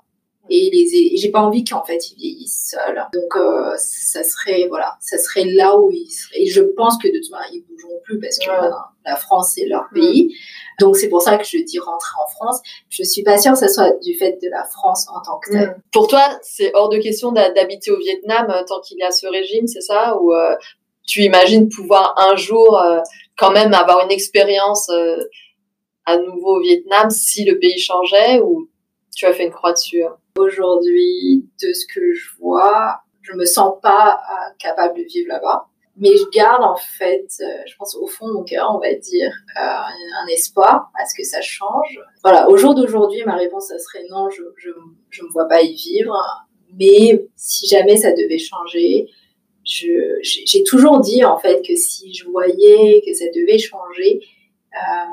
et 0.52 0.70
les 0.70 1.18
j'ai 1.18 1.32
pas 1.32 1.42
envie 1.42 1.64
qu'en 1.64 1.84
fait 1.84 2.12
ils 2.12 2.18
vieillissent 2.18 2.76
seuls 2.76 3.08
donc 3.14 3.36
euh, 3.36 3.74
ça 3.78 4.24
serait 4.24 4.68
voilà 4.68 4.98
ça 5.00 5.18
serait 5.18 5.46
là 5.46 5.78
où 5.80 5.90
ils 5.92 6.10
seraient 6.10 6.42
et 6.42 6.46
je 6.48 6.62
pense 6.62 6.98
que 6.98 7.08
de 7.08 7.18
toute 7.18 7.32
manière 7.32 7.50
ils 7.54 7.64
bougeront 7.64 8.00
plus 8.04 8.20
parce 8.20 8.38
que 8.38 8.52
la 9.06 9.16
France 9.16 9.54
c'est 9.56 9.66
leur 9.66 9.86
pays. 9.94 10.36
Donc 10.80 10.96
c'est 10.98 11.10
pour 11.10 11.22
ça 11.22 11.38
que 11.38 11.46
je 11.46 11.58
dis 11.58 11.80
rentrer 11.80 12.16
en 12.24 12.30
France. 12.30 12.60
Je 12.90 13.04
suis 13.04 13.24
pas 13.24 13.38
sûre 13.38 13.54
que 13.54 13.60
ce 13.60 13.68
soit 13.68 13.92
du 14.04 14.16
fait 14.18 14.38
de 14.42 14.50
la 14.50 14.66
France 14.66 15.08
en 15.10 15.22
tant 15.22 15.40
que 15.40 15.52
telle. 15.52 15.76
Pour 15.92 16.08
toi 16.08 16.28
c'est 16.42 16.72
hors 16.76 16.90
de 16.90 16.98
question 16.98 17.32
d'habiter 17.32 17.92
au 17.92 17.98
Vietnam 17.98 18.48
euh, 18.50 18.64
tant 18.68 18.82
qu'il 18.82 18.98
y 18.98 19.04
a 19.04 19.12
ce 19.12 19.28
régime 19.28 19.68
c'est 19.68 19.82
ça? 19.82 20.18
Ou 20.20 20.34
euh, 20.34 20.56
tu 21.08 21.22
imagines 21.22 21.70
pouvoir 21.70 22.14
un 22.18 22.36
jour 22.36 22.80
quand 23.38 23.52
même 23.52 23.74
avoir 23.74 24.04
une 24.06 24.12
expérience 24.12 24.90
à 26.06 26.18
nouveau 26.18 26.58
au 26.58 26.62
Vietnam 26.62 27.10
si 27.10 27.44
le 27.44 27.58
pays 27.60 27.80
changeait 27.80 28.40
ou 28.40 28.70
tu 29.16 29.26
as 29.26 29.34
fait 29.34 29.46
une 29.46 29.52
croix 29.52 29.74
dessus 29.74 30.04
hein 30.04 30.16
Aujourd'hui, 30.38 31.46
de 31.62 31.74
ce 31.74 31.86
que 31.94 32.14
je 32.14 32.30
vois, 32.40 33.02
je 33.22 33.34
me 33.34 33.46
sens 33.46 33.76
pas 33.82 34.20
euh, 34.20 34.54
capable 34.60 34.98
de 34.98 35.04
vivre 35.04 35.28
là-bas. 35.28 35.68
Mais 35.98 36.16
je 36.16 36.24
garde 36.30 36.64
en 36.64 36.78
fait, 36.78 37.28
euh, 37.42 37.46
je 37.68 37.76
pense 37.78 37.96
au 37.96 38.08
fond 38.08 38.28
de 38.30 38.34
mon 38.34 38.44
cœur, 38.44 38.72
on 38.74 38.80
va 38.80 38.94
dire, 38.94 39.32
euh, 39.58 40.24
un 40.24 40.28
espoir 40.28 40.90
à 40.98 41.06
ce 41.06 41.14
que 41.16 41.24
ça 41.24 41.42
change. 41.42 42.00
Voilà, 42.24 42.50
au 42.50 42.56
jour 42.56 42.74
d'aujourd'hui, 42.74 43.24
ma 43.26 43.36
réponse, 43.36 43.68
ça 43.68 43.78
serait 43.78 44.06
non, 44.10 44.30
je, 44.30 44.42
je, 44.56 44.70
je 45.10 45.24
me 45.24 45.30
vois 45.30 45.48
pas 45.48 45.62
y 45.62 45.74
vivre. 45.74 46.16
Mais 46.80 47.28
si 47.36 47.68
jamais 47.68 47.98
ça 47.98 48.14
devait 48.14 48.38
changer, 48.38 49.10
j'ai 49.66 50.64
toujours 50.66 51.02
dit 51.02 51.26
en 51.26 51.38
fait 51.38 51.62
que 51.62 51.76
si 51.76 52.14
je 52.14 52.26
voyais 52.30 53.04
que 53.06 53.14
ça 53.14 53.26
devait 53.36 53.58
changer, 53.58 54.22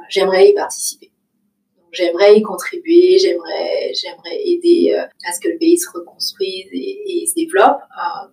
j'aimerais 0.09 0.51
y 0.51 0.55
participer 0.55 1.11
j'aimerais 1.92 2.37
y 2.37 2.42
contribuer, 2.42 3.18
j'aimerais, 3.18 3.92
j'aimerais 3.94 4.40
aider 4.44 4.94
euh, 4.94 5.05
à 5.29 5.33
ce 5.33 5.40
que 5.40 5.48
le 5.48 5.59
pays 5.59 5.79
se 5.79 5.88
reconstruise 5.92 6.66
et, 6.72 7.24
se 7.27 7.35
développe. 7.35 7.79
Euh, 7.81 8.29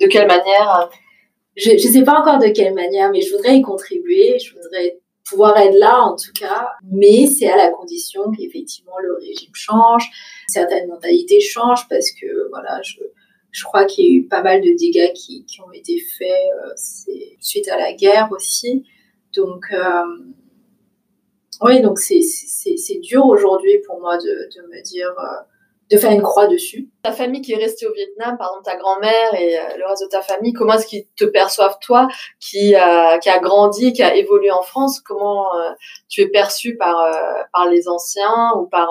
de 0.00 0.06
quelle 0.06 0.28
manière 0.28 0.90
Je 1.56 1.72
ne 1.72 1.78
sais 1.78 2.04
pas 2.04 2.20
encore 2.20 2.38
de 2.38 2.48
quelle 2.48 2.74
manière, 2.74 3.10
mais 3.10 3.20
je 3.20 3.34
voudrais 3.34 3.56
y 3.56 3.62
contribuer, 3.62 4.38
je 4.38 4.54
voudrais 4.54 5.00
pouvoir 5.28 5.58
être 5.58 5.76
là 5.76 6.02
en 6.02 6.16
tout 6.16 6.32
cas, 6.38 6.68
mais 6.90 7.26
c'est 7.26 7.48
à 7.48 7.56
la 7.56 7.70
condition 7.70 8.30
qu'effectivement 8.30 8.96
le 9.02 9.14
régime 9.16 9.50
change, 9.52 10.08
certaines 10.48 10.88
mentalités 10.88 11.40
changent 11.40 11.86
parce 11.88 12.10
que 12.12 12.48
voilà, 12.50 12.80
je, 12.82 13.00
je 13.50 13.64
crois 13.64 13.84
qu'il 13.84 14.04
y 14.04 14.08
a 14.08 14.12
eu 14.20 14.24
pas 14.26 14.42
mal 14.42 14.60
de 14.60 14.76
dégâts 14.78 15.12
qui, 15.14 15.44
qui 15.44 15.60
ont 15.60 15.72
été 15.72 15.98
faits 15.98 16.28
euh, 16.28 16.72
suite 17.40 17.68
à 17.68 17.76
la 17.76 17.92
guerre 17.92 18.28
aussi. 18.30 18.84
Donc, 19.34 19.64
euh, 19.72 20.02
oui, 21.60 21.80
donc 21.80 21.98
c'est 21.98 23.00
dur 23.00 23.26
aujourd'hui 23.26 23.78
pour 23.86 24.00
moi 24.00 24.16
de, 24.16 24.22
de 24.24 24.68
me 24.68 24.82
dire, 24.82 25.12
euh, 25.18 25.42
de 25.90 25.96
faire 25.96 26.12
une 26.12 26.22
croix 26.22 26.46
dessus. 26.46 26.88
Ta 27.02 27.12
famille 27.12 27.40
qui 27.40 27.52
est 27.52 27.56
restée 27.56 27.86
au 27.86 27.92
Vietnam, 27.92 28.36
par 28.38 28.48
exemple 28.48 28.64
ta 28.64 28.76
grand-mère 28.76 29.34
et 29.34 29.58
euh, 29.58 29.62
le 29.78 29.86
reste 29.86 30.04
de 30.04 30.08
ta 30.08 30.22
famille, 30.22 30.52
comment 30.52 30.74
est-ce 30.74 30.86
qu'ils 30.86 31.06
te 31.16 31.24
perçoivent 31.24 31.78
toi, 31.80 32.08
qui 32.38 32.74
a, 32.74 33.18
qui 33.18 33.28
a 33.28 33.38
grandi, 33.38 33.92
qui 33.92 34.02
a 34.02 34.14
évolué 34.14 34.50
en 34.50 34.62
France? 34.62 35.00
Comment 35.00 35.54
euh, 35.56 35.70
tu 36.08 36.20
es 36.20 36.28
perçu 36.28 36.76
par, 36.76 36.96
par 37.52 37.68
les 37.68 37.88
anciens 37.88 38.52
ou 38.56 38.66
par, 38.66 38.90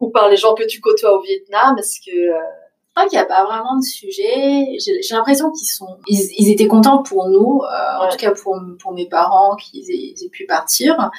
ou 0.00 0.10
par 0.10 0.28
les 0.28 0.36
gens 0.36 0.54
que 0.54 0.64
tu 0.64 0.80
côtoies 0.80 1.12
au 1.12 1.22
Vietnam? 1.22 1.76
Est-ce 1.78 2.00
que 2.00 2.12
je 2.16 3.02
crois 3.02 3.08
qu'il 3.08 3.18
n'y 3.18 3.22
a 3.22 3.26
pas 3.26 3.44
vraiment 3.44 3.78
de 3.78 3.84
sujet. 3.84 4.76
J'ai 4.80 5.14
l'impression 5.14 5.52
qu'ils 5.52 5.68
sont, 5.68 5.98
ils, 6.08 6.30
ils, 6.36 6.50
étaient 6.50 6.66
contents 6.66 7.04
pour 7.04 7.28
nous, 7.28 7.60
en 8.00 8.08
tout 8.08 8.16
cas 8.16 8.32
pour, 8.32 8.60
pour 8.82 8.92
mes 8.92 9.06
parents 9.06 9.54
qu'ils 9.54 9.88
aient, 9.92 10.14
aient, 10.20 10.28
pu 10.30 10.46
partir. 10.46 11.10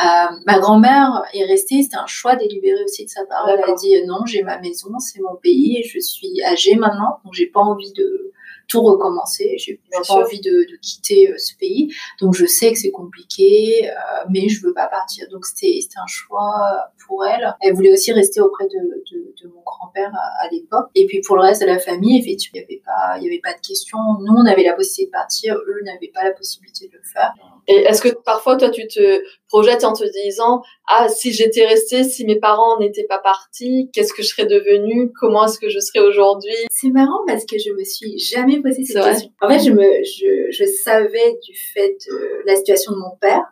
Euh, 0.00 0.36
ma 0.44 0.58
grand-mère 0.58 1.22
est 1.34 1.44
restée, 1.44 1.82
c'était 1.82 1.96
un 1.96 2.06
choix 2.06 2.34
délibéré 2.34 2.82
aussi 2.82 3.04
de 3.04 3.10
sa 3.10 3.24
part. 3.26 3.48
Elle 3.48 3.62
a 3.62 3.74
dit 3.74 3.94
non, 4.06 4.26
j'ai 4.26 4.42
ma 4.42 4.58
maison, 4.58 4.98
c'est 4.98 5.20
mon 5.20 5.36
pays, 5.36 5.78
et 5.78 5.84
je 5.84 6.00
suis 6.00 6.42
âgée 6.42 6.74
maintenant, 6.74 7.20
donc 7.24 7.32
j'ai 7.34 7.46
pas 7.46 7.60
envie 7.60 7.92
de 7.92 8.32
tout 8.66 8.82
recommencer, 8.82 9.56
j'ai 9.58 9.80
pas 9.92 10.14
envie 10.14 10.40
de, 10.40 10.50
de, 10.50 10.76
quitter 10.80 11.30
euh, 11.30 11.34
ce 11.38 11.54
pays, 11.56 11.94
donc 12.20 12.34
je 12.34 12.46
sais 12.46 12.72
que 12.72 12.78
c'est 12.78 12.90
compliqué, 12.90 13.88
euh, 13.88 13.94
mais 14.30 14.48
je 14.48 14.62
veux 14.62 14.72
pas 14.72 14.86
partir. 14.86 15.26
Donc 15.30 15.44
c'était 15.46 15.78
un 15.96 16.06
choix 16.06 16.90
pour 17.06 17.24
elle. 17.24 17.54
Elle 17.60 17.74
voulait 17.74 17.92
aussi 17.92 18.12
rester 18.12 18.40
auprès 18.40 18.64
de, 18.64 19.04
de, 19.12 19.34
de 19.42 19.48
mon 19.48 19.60
grand-père 19.64 20.12
à, 20.14 20.44
à 20.44 20.50
l'époque. 20.50 20.88
Et 20.94 21.06
puis 21.06 21.20
pour 21.20 21.36
le 21.36 21.42
reste 21.42 21.60
de 21.60 21.66
la 21.66 21.78
famille, 21.78 22.18
effectivement, 22.18 22.58
il 22.58 22.62
y 22.62 22.64
avait 22.64 22.82
pas, 22.84 23.18
il 23.18 23.24
y 23.24 23.26
avait 23.28 23.40
pas 23.42 23.52
de 23.52 23.66
question. 23.66 23.98
Nous, 24.20 24.34
on 24.34 24.46
avait 24.46 24.64
la 24.64 24.72
possibilité 24.72 25.06
de 25.06 25.10
partir, 25.10 25.54
eux 25.54 25.80
n'avaient 25.84 26.12
pas 26.12 26.24
la 26.24 26.32
possibilité 26.32 26.88
de 26.88 26.94
le 26.94 27.02
faire. 27.04 27.34
Et 27.66 27.76
est-ce 27.76 28.02
que 28.02 28.08
parfois, 28.24 28.56
toi, 28.56 28.70
tu 28.70 28.86
te 28.86 29.22
projettes 29.48 29.84
en 29.84 29.92
te 29.92 30.04
disant, 30.24 30.62
ah, 30.86 31.08
si 31.08 31.32
j'étais 31.32 31.64
restée, 31.64 32.04
si 32.04 32.24
mes 32.26 32.38
parents 32.38 32.78
n'étaient 32.78 33.04
pas 33.04 33.18
partis, 33.18 33.90
qu'est-ce 33.92 34.12
que 34.12 34.22
je 34.22 34.28
serais 34.28 34.46
devenue? 34.46 35.10
Comment 35.18 35.46
est-ce 35.46 35.58
que 35.58 35.68
je 35.68 35.78
serais 35.78 36.04
aujourd'hui? 36.04 36.54
C'est 36.70 36.90
marrant 36.90 37.24
parce 37.26 37.46
que 37.46 37.58
je 37.58 37.70
me 37.70 37.84
suis 37.84 38.18
jamais 38.18 38.60
posé 38.60 38.84
cette 38.84 39.02
question. 39.02 39.30
En 39.40 39.48
fait, 39.48 39.60
je 39.60 39.70
me, 39.70 39.82
je, 40.04 40.50
je 40.50 40.64
savais 40.64 41.38
du 41.42 41.54
fait 41.72 41.96
de 42.08 42.42
la 42.46 42.56
situation 42.56 42.92
de 42.92 42.98
mon 42.98 43.16
père 43.20 43.44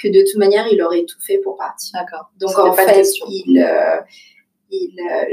que 0.00 0.08
de 0.08 0.24
toute 0.24 0.38
manière, 0.38 0.66
il 0.70 0.80
aurait 0.82 1.04
tout 1.04 1.20
fait 1.20 1.38
pour 1.38 1.56
partir. 1.56 1.90
D'accord. 1.92 2.30
Donc 2.38 2.58
en 2.58 2.72
fait, 2.72 3.06
il, 3.28 3.58
euh, 3.58 4.00
il, 4.70 4.94
euh, 4.98 5.24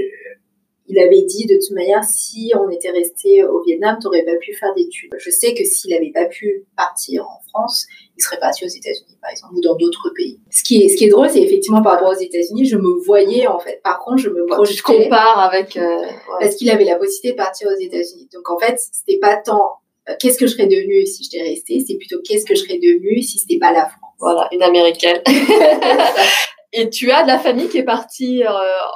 il 0.87 0.99
avait 0.99 1.23
dit 1.23 1.45
de 1.45 1.55
toute 1.55 1.75
manière, 1.75 2.03
si 2.03 2.51
on 2.55 2.69
était 2.69 2.91
resté 2.91 3.43
au 3.43 3.63
Vietnam, 3.63 3.97
tu 3.99 4.05
n'aurais 4.05 4.23
pas 4.23 4.35
pu 4.35 4.53
faire 4.53 4.73
d'études. 4.75 5.11
Je 5.17 5.29
sais 5.29 5.53
que 5.53 5.63
s'il 5.63 5.91
n'avait 5.91 6.11
pas 6.11 6.25
pu 6.25 6.65
partir 6.77 7.23
en 7.23 7.39
France, 7.49 7.87
il 8.17 8.23
serait 8.23 8.39
parti 8.39 8.65
aux 8.65 8.69
États-Unis, 8.69 9.17
par 9.21 9.31
exemple, 9.31 9.55
ou 9.55 9.61
dans 9.61 9.75
d'autres 9.75 10.11
pays. 10.15 10.39
Ce 10.51 10.63
qui 10.63 10.83
est, 10.83 10.89
ce 10.89 10.97
qui 10.97 11.05
est 11.05 11.09
drôle, 11.09 11.29
c'est 11.29 11.41
effectivement 11.41 11.81
par 11.81 11.93
rapport 11.93 12.11
aux 12.11 12.21
États-Unis, 12.21 12.65
je 12.65 12.77
me 12.77 13.03
voyais 13.03 13.47
en 13.47 13.59
fait. 13.59 13.81
Par 13.83 13.99
contre, 13.99 14.17
je 14.17 14.29
me 14.29 14.45
projetais. 14.45 14.77
Je 14.77 14.83
compare 14.83 15.39
avec. 15.39 15.75
Euh, 15.77 15.97
Parce 16.39 16.55
qu'il 16.55 16.69
avait 16.69 16.85
la 16.85 16.95
possibilité 16.95 17.31
de 17.31 17.37
partir 17.37 17.67
aux 17.67 17.79
États-Unis. 17.79 18.29
Donc 18.33 18.49
en 18.49 18.59
fait, 18.59 18.79
c'était 18.79 19.19
pas 19.19 19.37
tant 19.37 19.79
euh, 20.09 20.13
qu'est-ce 20.19 20.37
que 20.37 20.45
je 20.45 20.51
serais 20.51 20.67
devenue 20.67 21.05
si 21.05 21.23
j'étais 21.23 21.43
restée, 21.43 21.83
c'est 21.85 21.95
plutôt 21.95 22.17
qu'est-ce 22.23 22.45
que 22.45 22.55
je 22.55 22.61
serais 22.61 22.77
devenue 22.77 23.21
si 23.21 23.39
c'était 23.39 23.57
pas 23.57 23.71
la 23.71 23.87
France. 23.87 24.13
Voilà, 24.19 24.47
une 24.51 24.61
américaine. 24.61 25.21
Et 26.73 26.89
tu 26.89 27.09
as 27.11 27.23
de 27.23 27.27
la 27.27 27.39
famille 27.39 27.69
qui 27.69 27.77
est 27.77 27.85
partie 27.85 28.43
euh, 28.43 28.51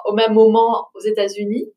au 0.06 0.13
même 0.13 0.34
moment 0.34 0.88
aux 0.93 0.99
États-Unis. 0.99 1.71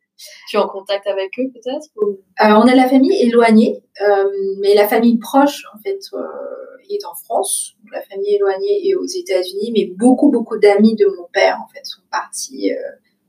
Tu 0.49 0.57
es 0.57 0.59
en 0.59 0.69
contact 0.69 1.07
avec 1.07 1.39
eux 1.39 1.51
peut-être 1.53 1.89
euh, 1.99 2.05
On 2.39 2.67
a 2.67 2.75
la 2.75 2.89
famille 2.89 3.21
éloignée, 3.23 3.83
euh, 4.01 4.25
mais 4.61 4.75
la 4.75 4.89
famille 4.89 5.19
proche 5.19 5.65
en 5.75 5.79
fait 5.79 5.99
est 6.89 7.05
en 7.05 7.15
France. 7.15 7.75
La 7.93 8.03
famille 8.03 8.35
éloignée 8.35 8.89
est 8.89 8.95
aux 8.95 9.07
États-Unis, 9.07 9.73
mais 9.75 9.93
beaucoup 9.97 10.31
beaucoup 10.31 10.59
d'amis 10.59 10.97
de 10.97 11.07
mon 11.07 11.27
père 11.33 11.59
en 11.65 11.69
fait 11.73 11.85
sont 11.85 12.03
partis 12.11 12.73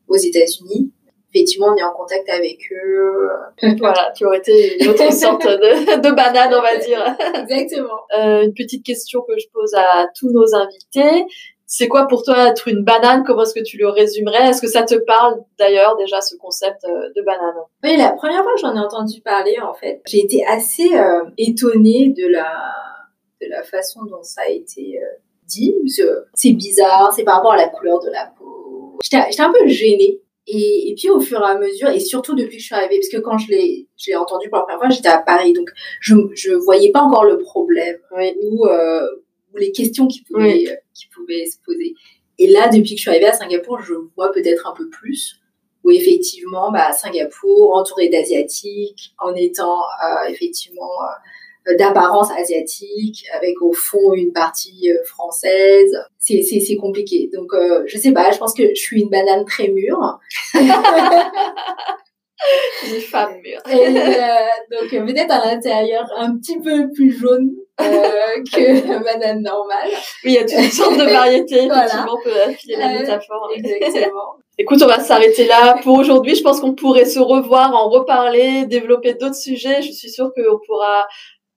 aux 0.07 0.17
États-Unis 0.17 0.91
effectivement, 1.33 1.67
on 1.73 1.75
est 1.75 1.83
en 1.83 1.91
contact 1.91 2.29
avec 2.29 2.59
eux. 2.71 3.29
voilà, 3.79 4.11
tu 4.15 4.25
aurais 4.25 4.37
été 4.37 4.81
une 4.81 4.89
autre 4.89 5.11
sorte 5.13 5.45
de, 5.45 6.01
de, 6.01 6.15
banane, 6.15 6.53
on 6.53 6.61
va 6.61 6.77
dire. 6.77 7.15
Exactement. 7.41 8.01
Euh, 8.17 8.43
une 8.43 8.53
petite 8.53 8.85
question 8.85 9.21
que 9.21 9.37
je 9.37 9.47
pose 9.51 9.73
à 9.73 10.07
tous 10.17 10.31
nos 10.31 10.55
invités. 10.55 11.25
C'est 11.75 11.87
quoi 11.87 12.07
pour 12.07 12.21
toi 12.21 12.49
être 12.49 12.67
une 12.67 12.83
banane? 12.83 13.23
Comment 13.25 13.41
est-ce 13.41 13.55
que 13.55 13.63
tu 13.63 13.79
le 13.79 13.89
résumerais? 13.89 14.49
Est-ce 14.49 14.61
que 14.61 14.67
ça 14.67 14.83
te 14.83 14.93
parle 14.93 15.41
d'ailleurs 15.57 15.97
déjà 15.97 16.21
ce 16.21 16.35
concept 16.35 16.85
euh, 16.85 17.09
de 17.15 17.23
banane? 17.23 17.55
Oui, 17.83 17.97
la 17.97 18.11
première 18.11 18.43
fois 18.43 18.53
que 18.53 18.61
j'en 18.61 18.75
ai 18.75 18.79
entendu 18.79 19.21
parler, 19.21 19.57
en 19.59 19.73
fait, 19.73 19.99
j'ai 20.05 20.19
été 20.19 20.45
assez 20.45 20.93
euh, 20.93 21.23
étonnée 21.39 22.13
de 22.15 22.27
la 22.27 22.45
de 23.41 23.47
la 23.49 23.63
façon 23.63 24.03
dont 24.03 24.21
ça 24.21 24.41
a 24.47 24.51
été 24.51 24.99
euh, 25.01 25.17
dit. 25.47 25.73
C'est 26.35 26.51
bizarre, 26.51 27.11
c'est 27.11 27.23
par 27.23 27.37
rapport 27.37 27.53
à 27.53 27.57
la 27.57 27.69
couleur 27.69 27.99
de 28.01 28.11
la 28.11 28.31
peau. 28.37 28.99
J'étais 29.01 29.41
un 29.41 29.51
peu 29.51 29.65
gênée. 29.65 30.21
Et, 30.45 30.91
et, 30.91 30.95
puis 30.95 31.09
au 31.09 31.21
fur 31.21 31.41
et 31.41 31.49
à 31.49 31.57
mesure, 31.57 31.89
et 31.89 31.99
surtout 31.99 32.35
depuis 32.35 32.57
que 32.57 32.61
je 32.61 32.67
suis 32.67 32.75
arrivée, 32.75 32.99
parce 32.99 33.09
que 33.09 33.17
quand 33.17 33.39
je 33.39 33.49
l'ai, 33.49 33.87
entendu 34.15 34.47
pour 34.47 34.59
la 34.59 34.65
première 34.65 34.79
fois, 34.79 34.89
j'étais 34.91 35.09
à 35.09 35.17
Paris, 35.17 35.53
donc 35.53 35.71
je 36.01 36.13
je 36.35 36.51
voyais 36.51 36.91
pas 36.91 37.01
encore 37.01 37.23
le 37.23 37.39
problème 37.39 37.97
ou, 38.41 38.67
euh, 38.67 39.07
ou 39.53 39.57
les 39.57 39.71
questions 39.71 40.05
qui 40.05 40.21
pouvaient 40.21 40.65
euh, 40.67 40.75
qui 40.93 41.07
pouvaient 41.07 41.45
se 41.45 41.57
poser. 41.65 41.93
Et 42.39 42.47
là, 42.47 42.67
depuis 42.67 42.91
que 42.91 42.97
je 42.97 43.01
suis 43.01 43.09
arrivée 43.09 43.27
à 43.27 43.33
Singapour, 43.33 43.79
je 43.81 43.93
vois 44.15 44.31
peut-être 44.31 44.67
un 44.67 44.73
peu 44.73 44.89
plus 44.89 45.39
où 45.83 45.91
effectivement, 45.91 46.71
bah, 46.71 46.91
Singapour, 46.93 47.75
entouré 47.75 48.09
d'asiatiques, 48.09 49.13
en 49.19 49.35
étant 49.35 49.81
euh, 49.81 50.29
effectivement 50.29 50.89
euh, 51.67 51.75
d'apparence 51.77 52.31
asiatique, 52.31 53.25
avec 53.33 53.61
au 53.61 53.73
fond 53.73 54.13
une 54.13 54.31
partie 54.31 54.91
euh, 54.91 55.03
française. 55.05 55.93
C'est, 56.19 56.77
compliqué. 56.79 57.29
Donc, 57.33 57.51
je 57.85 57.97
sais 57.97 58.13
pas, 58.13 58.31
je 58.31 58.37
pense 58.37 58.53
que 58.53 58.69
je 58.69 58.79
suis 58.79 59.01
une 59.01 59.09
banane 59.09 59.43
très 59.45 59.67
mûre. 59.67 60.19
une 60.53 60.61
femme 63.01 63.41
mûre. 63.41 63.61
Et, 63.69 63.93
donc, 64.71 64.89
peut-être 64.89 65.31
à 65.31 65.45
l'intérieur 65.45 66.05
un 66.17 66.37
petit 66.37 66.59
peu 66.59 66.89
plus 66.93 67.11
jaune 67.11 67.51
que 67.77 68.87
la 68.87 68.99
banane 68.99 69.41
normale. 69.41 69.89
Oui, 70.23 70.31
il 70.31 70.33
y 70.33 70.37
a 70.37 70.45
toutes 70.45 70.71
sortes 70.71 70.97
de 70.97 71.03
variétés, 71.03 71.65
voilà. 71.67 71.85
effectivement, 71.85 72.17
on 72.19 72.23
peut 72.23 72.41
appuyer 72.41 72.75
la 72.77 72.89
métaphore. 72.89 73.49
Exactement. 73.55 74.35
Écoute, 74.57 74.81
on 74.83 74.87
va 74.87 74.99
s'arrêter 74.99 75.45
là 75.45 75.77
pour 75.81 75.97
aujourd'hui. 75.97 76.35
Je 76.35 76.43
pense 76.43 76.59
qu'on 76.59 76.75
pourrait 76.75 77.05
se 77.05 77.19
revoir, 77.19 77.73
en 77.73 77.89
reparler, 77.89 78.65
développer 78.65 79.15
d'autres 79.15 79.35
sujets. 79.35 79.81
Je 79.81 79.91
suis 79.91 80.09
sûre 80.09 80.31
qu'on 80.35 80.59
pourra 80.65 81.07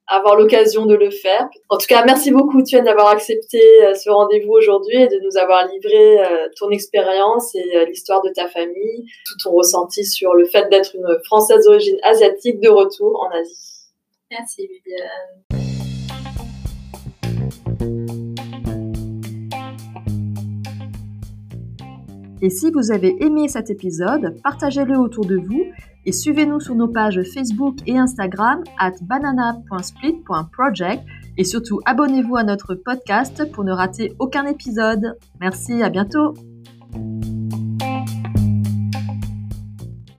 avoir 0.08 0.36
l'occasion 0.36 0.86
de 0.86 0.94
le 0.94 1.10
faire. 1.10 1.48
En 1.68 1.78
tout 1.78 1.86
cas, 1.88 2.04
merci 2.04 2.30
beaucoup, 2.30 2.62
Tuan, 2.62 2.84
d'avoir 2.84 3.08
accepté 3.08 3.60
euh, 3.82 3.94
ce 3.94 4.08
rendez-vous 4.08 4.52
aujourd'hui 4.52 4.96
et 5.02 5.08
de 5.08 5.18
nous 5.22 5.36
avoir 5.36 5.66
livré 5.66 6.20
euh, 6.20 6.48
ton 6.56 6.70
expérience 6.70 7.54
et 7.54 7.76
euh, 7.76 7.84
l'histoire 7.86 8.22
de 8.22 8.30
ta 8.30 8.48
famille, 8.48 9.04
tout 9.26 9.36
ton 9.42 9.56
ressenti 9.56 10.04
sur 10.04 10.34
le 10.34 10.44
fait 10.44 10.68
d'être 10.70 10.94
une 10.94 11.18
Française 11.24 11.64
d'origine 11.64 11.98
asiatique 12.02 12.60
de 12.60 12.68
retour 12.68 13.20
en 13.20 13.36
Asie. 13.36 13.90
Merci, 14.30 14.68
Viviane. 14.68 15.55
Et 22.46 22.50
si 22.50 22.70
vous 22.70 22.92
avez 22.92 23.16
aimé 23.24 23.48
cet 23.48 23.70
épisode, 23.70 24.36
partagez-le 24.44 24.96
autour 24.96 25.26
de 25.26 25.34
vous 25.34 25.64
et 26.04 26.12
suivez-nous 26.12 26.60
sur 26.60 26.76
nos 26.76 26.86
pages 26.86 27.20
Facebook 27.34 27.78
et 27.88 27.98
Instagram 27.98 28.62
at 28.78 28.92
banana.split.project 29.02 31.02
et 31.36 31.42
surtout 31.42 31.80
abonnez-vous 31.86 32.36
à 32.36 32.44
notre 32.44 32.76
podcast 32.76 33.50
pour 33.50 33.64
ne 33.64 33.72
rater 33.72 34.12
aucun 34.20 34.46
épisode. 34.46 35.18
Merci, 35.40 35.82
à 35.82 35.88
bientôt. 35.88 36.34